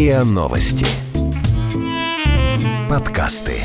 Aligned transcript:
РИА 0.00 0.24
Новости. 0.24 0.86
Подкасты. 2.88 3.60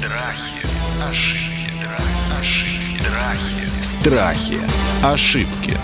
Страхи, 0.00 0.66
ошибки, 1.08 1.86
ошибки, 2.40 3.06
Страхи. 3.84 3.84
страхи. 3.84 4.58
Ошибки. 5.04 5.78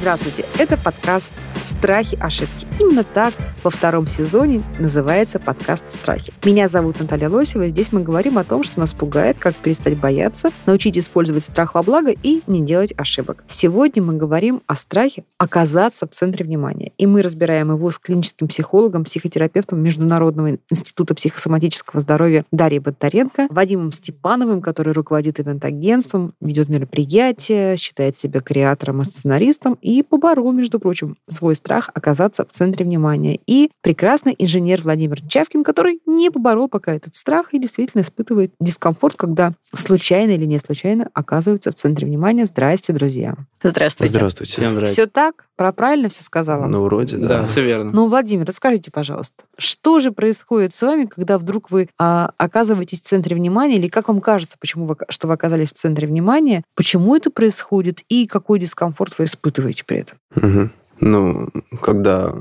Здравствуйте, 0.00 0.46
это 0.56 0.78
подкаст 0.78 1.34
«Страхи. 1.62 2.16
Ошибки». 2.18 2.65
Именно 2.78 3.04
так 3.04 3.32
во 3.64 3.70
втором 3.70 4.06
сезоне 4.06 4.62
называется 4.78 5.40
подкаст 5.40 5.90
«Страхи». 5.90 6.32
Меня 6.44 6.68
зовут 6.68 7.00
Наталья 7.00 7.30
Лосева. 7.30 7.68
Здесь 7.68 7.90
мы 7.90 8.02
говорим 8.02 8.36
о 8.36 8.44
том, 8.44 8.62
что 8.62 8.78
нас 8.78 8.92
пугает, 8.92 9.38
как 9.38 9.56
перестать 9.56 9.98
бояться, 9.98 10.50
научить 10.66 10.98
использовать 10.98 11.42
страх 11.42 11.74
во 11.74 11.82
благо 11.82 12.10
и 12.10 12.42
не 12.46 12.60
делать 12.60 12.92
ошибок. 12.94 13.44
Сегодня 13.46 14.02
мы 14.02 14.12
говорим 14.12 14.62
о 14.66 14.74
страхе 14.74 15.24
оказаться 15.38 16.06
в 16.06 16.10
центре 16.10 16.44
внимания. 16.44 16.92
И 16.98 17.06
мы 17.06 17.22
разбираем 17.22 17.72
его 17.72 17.90
с 17.90 17.98
клиническим 17.98 18.46
психологом, 18.46 19.04
психотерапевтом 19.04 19.82
Международного 19.82 20.58
института 20.70 21.14
психосоматического 21.14 22.00
здоровья 22.00 22.44
Дарьей 22.52 22.80
Бондаренко, 22.80 23.46
Вадимом 23.48 23.90
Степановым, 23.90 24.60
который 24.60 24.92
руководит 24.92 25.40
ивент-агентством, 25.40 26.34
ведет 26.42 26.68
мероприятия, 26.68 27.76
считает 27.76 28.18
себя 28.18 28.40
креатором 28.40 29.00
и 29.00 29.04
сценаристом 29.04 29.78
и 29.80 30.02
поборол, 30.02 30.52
между 30.52 30.78
прочим, 30.78 31.16
свой 31.26 31.56
страх 31.56 31.90
оказаться 31.94 32.44
в 32.44 32.50
центре 32.50 32.65
внимания. 32.84 33.38
И 33.46 33.70
прекрасный 33.82 34.34
инженер 34.38 34.82
Владимир 34.82 35.20
Чавкин, 35.20 35.62
который 35.62 36.00
не 36.06 36.30
поборол 36.30 36.68
пока 36.68 36.94
этот 36.94 37.14
страх 37.14 37.52
и 37.52 37.58
действительно 37.58 38.02
испытывает 38.02 38.52
дискомфорт, 38.60 39.16
когда 39.16 39.52
случайно 39.74 40.32
или 40.32 40.44
не 40.44 40.58
случайно 40.58 41.08
оказывается 41.14 41.70
в 41.70 41.74
центре 41.74 42.06
внимания. 42.06 42.44
Здрасте, 42.44 42.92
друзья. 42.92 43.36
Здравствуйте. 43.62 44.12
Здравствуйте. 44.12 44.52
Всем 44.52 44.74
здрасте. 44.74 44.92
Все 44.92 45.06
так? 45.06 45.46
Про 45.56 45.72
правильно 45.72 46.08
все 46.08 46.22
сказала? 46.22 46.66
Ну, 46.66 46.82
вроде, 46.82 47.16
да. 47.16 47.28
Да, 47.28 47.46
все 47.46 47.64
верно. 47.64 47.90
Ну, 47.92 48.08
Владимир, 48.08 48.46
расскажите, 48.46 48.90
пожалуйста, 48.90 49.44
что 49.56 50.00
же 50.00 50.12
происходит 50.12 50.74
с 50.74 50.82
вами, 50.82 51.06
когда 51.06 51.38
вдруг 51.38 51.70
вы 51.70 51.88
а, 51.98 52.32
оказываетесь 52.36 53.00
в 53.00 53.04
центре 53.04 53.34
внимания, 53.36 53.76
или 53.76 53.88
как 53.88 54.08
вам 54.08 54.20
кажется, 54.20 54.56
почему 54.60 54.84
вы, 54.84 54.96
что 55.08 55.26
вы 55.28 55.34
оказались 55.34 55.70
в 55.70 55.76
центре 55.76 56.06
внимания, 56.06 56.62
почему 56.74 57.16
это 57.16 57.30
происходит 57.30 58.02
и 58.08 58.26
какой 58.26 58.58
дискомфорт 58.58 59.18
вы 59.18 59.24
испытываете 59.24 59.84
при 59.84 59.98
этом? 59.98 60.18
Мгм. 60.34 60.72
Ну, 61.00 61.48
когда 61.80 62.32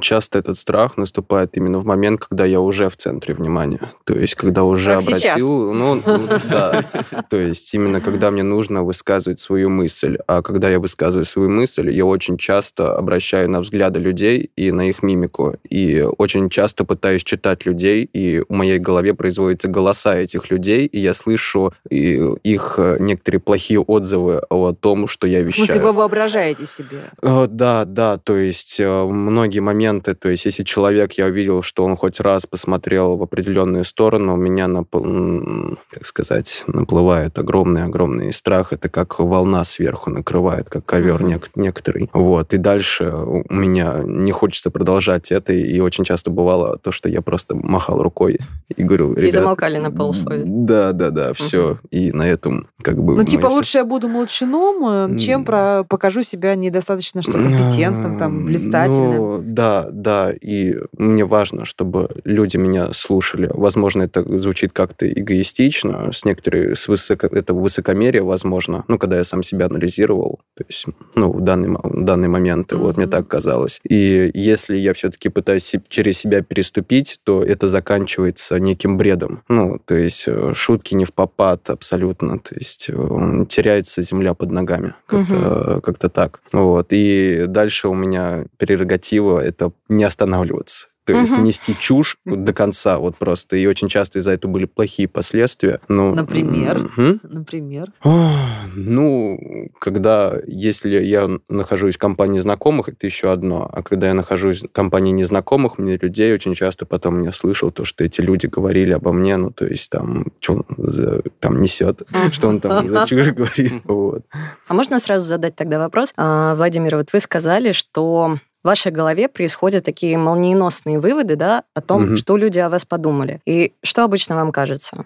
часто 0.00 0.38
этот 0.38 0.56
страх 0.56 0.96
наступает 0.96 1.56
именно 1.56 1.78
в 1.78 1.84
момент, 1.86 2.20
когда 2.28 2.44
я 2.44 2.60
уже 2.60 2.90
в 2.90 2.96
центре 2.96 3.34
внимания. 3.34 3.80
То 4.04 4.14
есть, 4.14 4.34
когда 4.34 4.64
уже 4.64 4.94
Как 4.94 5.02
сейчас. 5.02 5.24
обратил... 5.24 5.72
Ну, 5.72 5.94
ну, 6.06 6.28
да. 6.50 6.84
То 7.30 7.36
есть, 7.36 7.72
именно 7.74 8.00
когда 8.00 8.30
мне 8.30 8.42
нужно 8.42 8.82
высказывать 8.82 9.40
свою 9.40 9.70
мысль. 9.70 10.18
А 10.26 10.42
когда 10.42 10.68
я 10.68 10.78
высказываю 10.78 11.24
свою 11.24 11.48
мысль, 11.50 11.90
я 11.90 12.04
очень 12.04 12.36
часто 12.38 12.96
обращаю 12.96 13.50
на 13.50 13.60
взгляды 13.60 13.98
людей 13.98 14.50
и 14.56 14.70
на 14.72 14.88
их 14.88 15.02
мимику. 15.02 15.56
И 15.68 16.02
очень 16.18 16.50
часто 16.50 16.84
пытаюсь 16.84 17.24
читать 17.24 17.66
людей, 17.66 18.08
и 18.12 18.42
в 18.48 18.52
моей 18.52 18.78
голове 18.78 19.14
производятся 19.14 19.68
голоса 19.68 20.16
этих 20.16 20.50
людей, 20.50 20.86
и 20.86 20.98
я 21.00 21.14
слышу 21.14 21.72
их 21.90 22.74
э, 22.78 22.96
некоторые 23.00 23.40
плохие 23.40 23.80
отзывы 23.80 24.42
о 24.50 24.72
том, 24.72 25.06
что 25.06 25.26
я 25.26 25.40
В 25.40 25.44
вещаю. 25.46 25.66
смысле, 25.66 25.82
вы 25.84 25.92
воображаете 25.92 26.66
себе? 26.66 27.00
Э, 27.22 27.46
Да, 27.48 27.85
да, 27.92 28.18
то 28.18 28.36
есть 28.36 28.80
э, 28.80 29.04
многие 29.04 29.60
моменты, 29.60 30.14
то 30.14 30.28
есть 30.28 30.44
если 30.44 30.62
человек, 30.64 31.12
я 31.14 31.26
увидел, 31.26 31.62
что 31.62 31.84
он 31.84 31.96
хоть 31.96 32.20
раз 32.20 32.46
посмотрел 32.46 33.16
в 33.16 33.22
определенную 33.22 33.84
сторону, 33.84 34.34
у 34.34 34.36
меня, 34.36 34.66
напл- 34.66 35.78
как 35.90 36.04
сказать, 36.06 36.64
наплывает 36.66 37.38
огромный-огромный 37.38 38.32
страх, 38.32 38.72
это 38.72 38.88
как 38.88 39.18
волна 39.18 39.64
сверху 39.64 40.10
накрывает, 40.10 40.68
как 40.68 40.84
ковер 40.84 41.20
Мгм. 41.22 41.32
нек- 41.34 41.50
некоторый. 41.54 42.10
Вот, 42.12 42.52
и 42.54 42.56
дальше 42.58 43.10
у 43.14 43.44
меня 43.52 44.00
не 44.04 44.32
хочется 44.32 44.70
продолжать 44.70 45.32
это, 45.32 45.52
и 45.52 45.80
очень 45.80 46.04
часто 46.04 46.30
бывало 46.30 46.78
то, 46.78 46.92
что 46.92 47.08
я 47.08 47.22
просто 47.22 47.54
махал 47.54 48.02
рукой 48.02 48.38
и 48.76 48.82
говорил, 48.82 49.12
И 49.14 49.20
ребят... 49.20 49.32
замолкали 49.32 49.78
на 49.78 49.90
полуслове. 49.90 50.42
Да, 50.46 50.92
да, 50.92 51.10
да, 51.10 51.32
все. 51.34 51.78
И 51.90 52.12
на 52.12 52.22
этом 52.28 52.68
как 52.82 53.02
бы... 53.02 53.16
Ну, 53.16 53.24
типа, 53.24 53.48
все- 53.48 53.56
лучше 53.56 53.78
я 53.78 53.84
буду 53.84 54.08
молчаном, 54.08 55.14
э, 55.14 55.18
чем 55.18 55.44
про 55.44 55.84
покажу 55.88 56.22
себя 56.22 56.54
недостаточно 56.54 57.22
что 57.22 57.32
компетентным, 57.76 58.18
там, 58.18 58.44
блистательным. 58.46 59.16
Ну, 59.16 59.42
да, 59.42 59.88
да, 59.90 60.32
и 60.32 60.76
мне 60.96 61.24
важно, 61.24 61.64
чтобы 61.64 62.08
люди 62.24 62.56
меня 62.56 62.92
слушали. 62.92 63.50
Возможно, 63.52 64.02
это 64.02 64.24
звучит 64.40 64.72
как-то 64.72 65.10
эгоистично, 65.10 66.10
с 66.12 66.24
некоторой, 66.24 66.76
с 66.76 66.88
высоко, 66.88 67.26
это 67.26 67.54
высокомерие, 67.54 68.22
возможно, 68.22 68.84
ну, 68.88 68.98
когда 68.98 69.16
я 69.18 69.24
сам 69.24 69.42
себя 69.42 69.66
анализировал, 69.66 70.40
то 70.56 70.64
есть, 70.68 70.86
ну, 71.14 71.32
в 71.32 71.40
данный, 71.40 71.76
в 71.82 72.04
данный 72.04 72.28
момент, 72.28 72.72
вот 72.72 72.96
мне 72.96 73.06
так 73.06 73.28
казалось. 73.28 73.80
И 73.88 74.30
если 74.34 74.76
я 74.76 74.94
все-таки 74.94 75.28
пытаюсь 75.28 75.74
через 75.88 76.18
себя 76.18 76.42
переступить, 76.42 77.20
то 77.24 77.44
это 77.44 77.68
заканчивается 77.68 78.58
неким 78.58 78.96
бредом. 78.96 79.42
Ну, 79.48 79.78
то 79.84 79.94
есть, 79.94 80.24
э, 80.26 80.52
шутки 80.54 80.94
не 80.94 81.04
в 81.04 81.12
попад 81.12 81.70
абсолютно, 81.70 82.38
то 82.38 82.54
есть, 82.54 82.88
э, 82.88 83.44
теряется 83.48 84.02
земля 84.02 84.34
под 84.34 84.50
ногами, 84.50 84.94
как-то, 85.06 85.80
как-то 85.82 86.08
так. 86.08 86.40
Вот, 86.52 86.88
и 86.90 87.44
дальше 87.48 87.65
у 87.88 87.94
меня 87.94 88.46
прерогатива 88.58 89.40
это 89.40 89.72
не 89.88 90.04
останавливаться. 90.04 90.88
То 91.06 91.12
есть 91.12 91.34
Мгм. 91.34 91.44
нести 91.44 91.74
чушь 91.78 92.18
до 92.24 92.52
конца, 92.52 92.98
вот 92.98 93.16
просто. 93.16 93.56
И 93.56 93.64
очень 93.66 93.88
часто 93.88 94.18
из-за 94.18 94.32
этого 94.32 94.50
были 94.50 94.64
плохие 94.64 95.08
последствия. 95.08 95.78
Ну, 95.88 96.14
Например? 96.14 96.78
мгм. 96.96 97.20
Например. 97.22 97.92
Ах, 98.02 98.66
Ну, 98.74 99.38
когда, 99.80 100.34
если 100.46 100.98
я 101.02 101.28
нахожусь 101.48 101.94
в 101.94 101.98
компании 101.98 102.38
знакомых, 102.40 102.88
это 102.88 103.06
еще 103.06 103.30
одно. 103.32 103.70
А 103.72 103.82
когда 103.82 104.08
я 104.08 104.14
нахожусь 104.14 104.64
в 104.64 104.68
компании 104.72 105.12
незнакомых 105.12 105.78
мне 105.78 105.96
людей, 105.96 106.34
очень 106.34 106.54
часто 106.54 106.84
потом 106.86 107.22
я 107.22 107.32
слышал 107.32 107.70
то, 107.70 107.84
что 107.84 108.04
эти 108.04 108.20
люди 108.20 108.46
говорили 108.46 108.92
обо 108.92 109.12
мне, 109.12 109.36
ну, 109.36 109.50
то 109.50 109.64
есть 109.66 109.90
там, 109.90 110.26
что 110.40 110.54
он 110.54 110.64
за- 110.76 111.22
там 111.40 111.60
несет, 111.62 112.02
что 112.32 112.48
он 112.48 112.60
там 112.60 112.88
за 112.88 113.06
чушь 113.06 113.28
говорит. 113.28 113.72
Вот. 113.84 114.22
А 114.68 114.74
можно 114.74 114.98
сразу 115.00 115.24
задать 115.26 115.54
тогда 115.56 115.78
вопрос? 115.78 116.12
А, 116.16 116.54
Владимир, 116.56 116.96
вот 116.96 117.12
вы 117.12 117.20
сказали, 117.20 117.72
что 117.72 118.38
в 118.66 118.68
вашей 118.68 118.90
голове 118.90 119.28
происходят 119.28 119.84
такие 119.84 120.18
молниеносные 120.18 120.98
выводы, 120.98 121.36
да, 121.36 121.62
о 121.72 121.80
том, 121.80 122.02
Мгм. 122.02 122.16
что 122.16 122.36
люди 122.36 122.58
о 122.58 122.68
вас 122.68 122.84
подумали. 122.84 123.40
И 123.46 123.72
что 123.84 124.02
обычно 124.02 124.34
вам 124.34 124.50
кажется? 124.50 125.04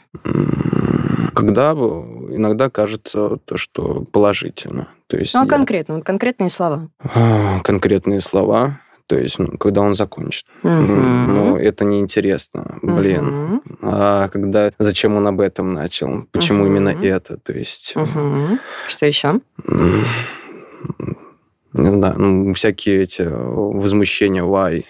Когда 1.35 1.73
иногда 1.73 2.71
кажется 2.71 3.37
то, 3.45 3.57
что 3.59 4.05
положительно. 4.13 4.89
То 5.09 5.19
есть 5.19 5.35
Ну, 5.35 5.41
а 5.41 5.45
я- 5.45 5.49
конкретно, 5.51 5.97
вот 5.97 6.05
конкретные 6.05 6.49
слова. 6.49 6.89
А, 7.15 7.61
конкретные 7.63 8.21
слова, 8.23 8.81
то 9.07 9.19
есть, 9.19 9.39
ну, 9.39 9.59
когда 9.59 9.83
он 9.83 9.95
закончит. 9.95 10.47
Мгм. 10.63 11.35
Ну, 11.35 11.57
это 11.59 11.85
неинтересно, 11.85 12.79
блин. 12.83 13.25
Мгм. 13.25 13.63
А 13.83 14.29
когда, 14.29 14.71
зачем 14.79 15.17
он 15.17 15.27
об 15.27 15.41
этом 15.41 15.75
начал? 15.75 16.25
Почему 16.33 16.65
Мгм. 16.65 16.67
именно 16.77 16.89
это? 17.05 17.37
То 17.37 17.53
есть, 17.53 17.93
Мгм. 17.95 18.59
Что 18.89 19.05
еще? 19.07 19.41
Знаю, 21.73 22.19
ну, 22.19 22.55
всякие 22.55 23.03
эти 23.03 23.23
возмущения, 23.23 24.43
why. 24.43 24.85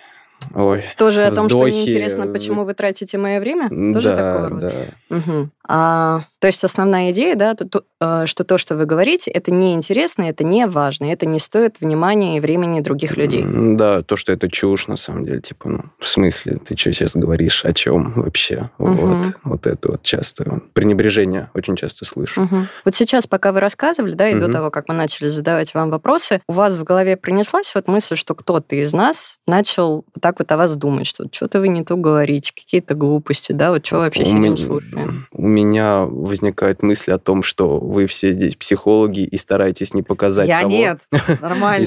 Ой. 0.55 0.85
Тоже 0.97 1.23
о 1.25 1.35
том, 1.35 1.49
что 1.49 1.59
Вздохи, 1.59 1.73
неинтересно, 1.75 2.27
почему 2.27 2.65
вы 2.65 2.75
тратите 2.75 3.19
мое 3.19 3.41
время? 3.41 3.69
Тоже 3.93 4.11
да, 4.11 4.17
такого 4.17 4.49
рода? 4.51 4.73
да. 5.09 5.17
Мгм. 5.17 5.51
А, 5.69 6.23
то 6.41 6.47
есть 6.49 6.65
основная 6.65 7.13
идея, 7.13 7.37
да, 7.37 7.55
то- 7.55 7.69
то, 7.69 7.85
э, 8.01 8.27
что 8.27 8.43
то, 8.45 8.59
что 8.59 8.77
вы 8.77 8.87
говорите, 8.87 9.31
это 9.31 9.53
неинтересно, 9.53 10.25
это 10.25 10.43
не 10.43 10.67
важно, 10.67 11.05
это 11.05 11.27
не 11.27 11.39
стоит 11.39 11.77
внимания 11.81 12.37
и 12.37 12.41
времени 12.41 12.81
других 12.81 13.17
людей. 13.17 13.45
Да, 13.47 14.03
то, 14.03 14.17
что 14.17 14.33
это 14.33 14.51
чушь, 14.51 14.89
на 14.89 14.97
самом 14.97 15.25
деле, 15.25 15.41
типа, 15.41 15.69
ну, 15.69 15.81
в 15.99 16.09
смысле, 16.09 16.57
ты 16.57 16.77
что 16.77 16.93
сейчас 16.93 17.15
говоришь, 17.15 17.65
о 17.65 17.73
чем 17.73 18.13
вообще? 18.15 18.71
Мгм. 18.79 18.97
Вот, 18.97 19.27
вот 19.45 19.67
это 19.67 19.93
вот 19.93 20.03
часто. 20.03 20.61
Пренебрежение 20.73 21.51
очень 21.55 21.77
часто 21.77 22.05
слышу. 22.05 22.43
Мгм. 22.43 22.69
Вот 22.85 22.95
сейчас, 22.95 23.27
пока 23.29 23.53
вы 23.53 23.61
рассказывали, 23.61 24.15
да, 24.15 24.29
и 24.29 24.35
до 24.35 24.45
Мгм. 24.47 24.53
того, 24.53 24.71
как 24.71 24.89
мы 24.89 24.95
начали 24.95 25.29
задавать 25.29 25.75
вам 25.75 25.91
вопросы, 25.91 26.41
у 26.49 26.53
вас 26.53 26.75
в 26.77 26.83
голове 26.85 27.17
принеслась 27.17 27.73
вот 27.75 27.87
мысль, 27.87 28.17
что 28.17 28.35
кто-то 28.35 28.75
из 28.75 28.93
нас 28.93 29.39
начал 29.47 30.05
вот 30.15 30.27
так 30.31 30.39
вот 30.39 30.53
о 30.53 30.57
вас 30.57 30.77
думать, 30.77 31.07
что 31.09 31.27
что-то 31.33 31.59
вы 31.59 31.67
не 31.69 31.83
то 31.85 31.97
говорите, 31.97 32.53
какие-то 32.55 32.95
глупости, 32.95 33.51
да, 33.51 33.73
вот 33.73 33.85
что 33.85 33.97
вообще 33.97 34.23
У 34.23 34.27
сидим, 34.27 34.41
меня- 34.41 34.57
слушаем. 34.57 35.27
У 35.33 35.43
меня 35.47 36.03
возникает 36.05 36.83
мысль 36.85 37.11
о 37.13 37.19
том, 37.19 37.43
что 37.43 37.79
вы 37.81 38.07
все 38.07 38.31
здесь 38.33 38.55
психологи 38.55 39.21
и 39.25 39.37
стараетесь 39.37 39.93
не 39.93 40.03
показать 40.03 40.47
Я 40.47 40.61
того... 40.61 40.71
нет. 40.73 41.01
Нормально. 41.41 41.83
и 41.83 41.87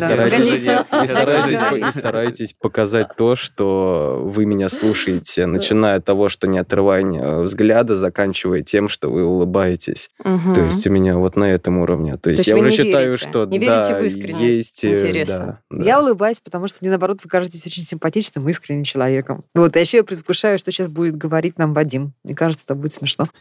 стараетесь- 1.08 2.56
показать 2.60 3.16
то, 3.16 3.36
что 3.36 4.22
вы 4.26 4.46
меня 4.46 4.68
слушаете, 4.70 5.46
начиная 5.46 5.98
от 5.98 6.06
того, 6.06 6.28
что 6.30 6.48
не 6.48 6.58
отрывая 6.58 7.04
э, 7.04 7.44
взгляда, 7.44 7.96
заканчивая 7.98 8.62
тем, 8.62 8.90
что 8.90 9.10
вы 9.10 9.24
улыбаетесь. 9.26 10.10
То 10.22 10.66
есть 10.66 10.86
у 10.86 10.90
меня 10.90 11.18
вот 11.18 11.36
на 11.38 11.46
этом 11.52 11.78
уровне. 11.78 12.18
То 12.18 12.30
есть, 12.30 12.46
я 12.48 12.58
уже 12.58 12.72
считаю, 12.72 13.18
что 13.18 13.46
Не 13.46 13.58
верите 13.60 14.00
в 14.00 14.04
искренность? 14.04 14.42
есть... 14.58 14.84
э, 14.84 14.94
Интересно. 14.96 15.60
Я 15.72 16.02
улыбаюсь, 16.02 16.40
потому 16.42 16.68
что 16.68 16.80
мне, 16.82 16.90
наоборот, 16.90 17.20
вы 17.24 17.30
кажетесь 17.30 17.66
очень 17.66 17.84
симпатичным 17.84 18.33
симпатичным, 18.34 18.50
искренним 18.50 18.84
человеком. 18.84 19.44
Вот, 19.56 19.76
а 19.76 19.80
еще 19.80 19.98
я 19.98 20.04
предвкушаю, 20.04 20.58
что 20.58 20.72
сейчас 20.72 20.88
будет 20.88 21.18
говорить 21.18 21.58
нам 21.58 21.74
Вадим. 21.74 22.14
Мне 22.24 22.36
кажется, 22.36 22.66
это 22.66 22.76
будет 22.76 22.94
смешно. 22.94 23.28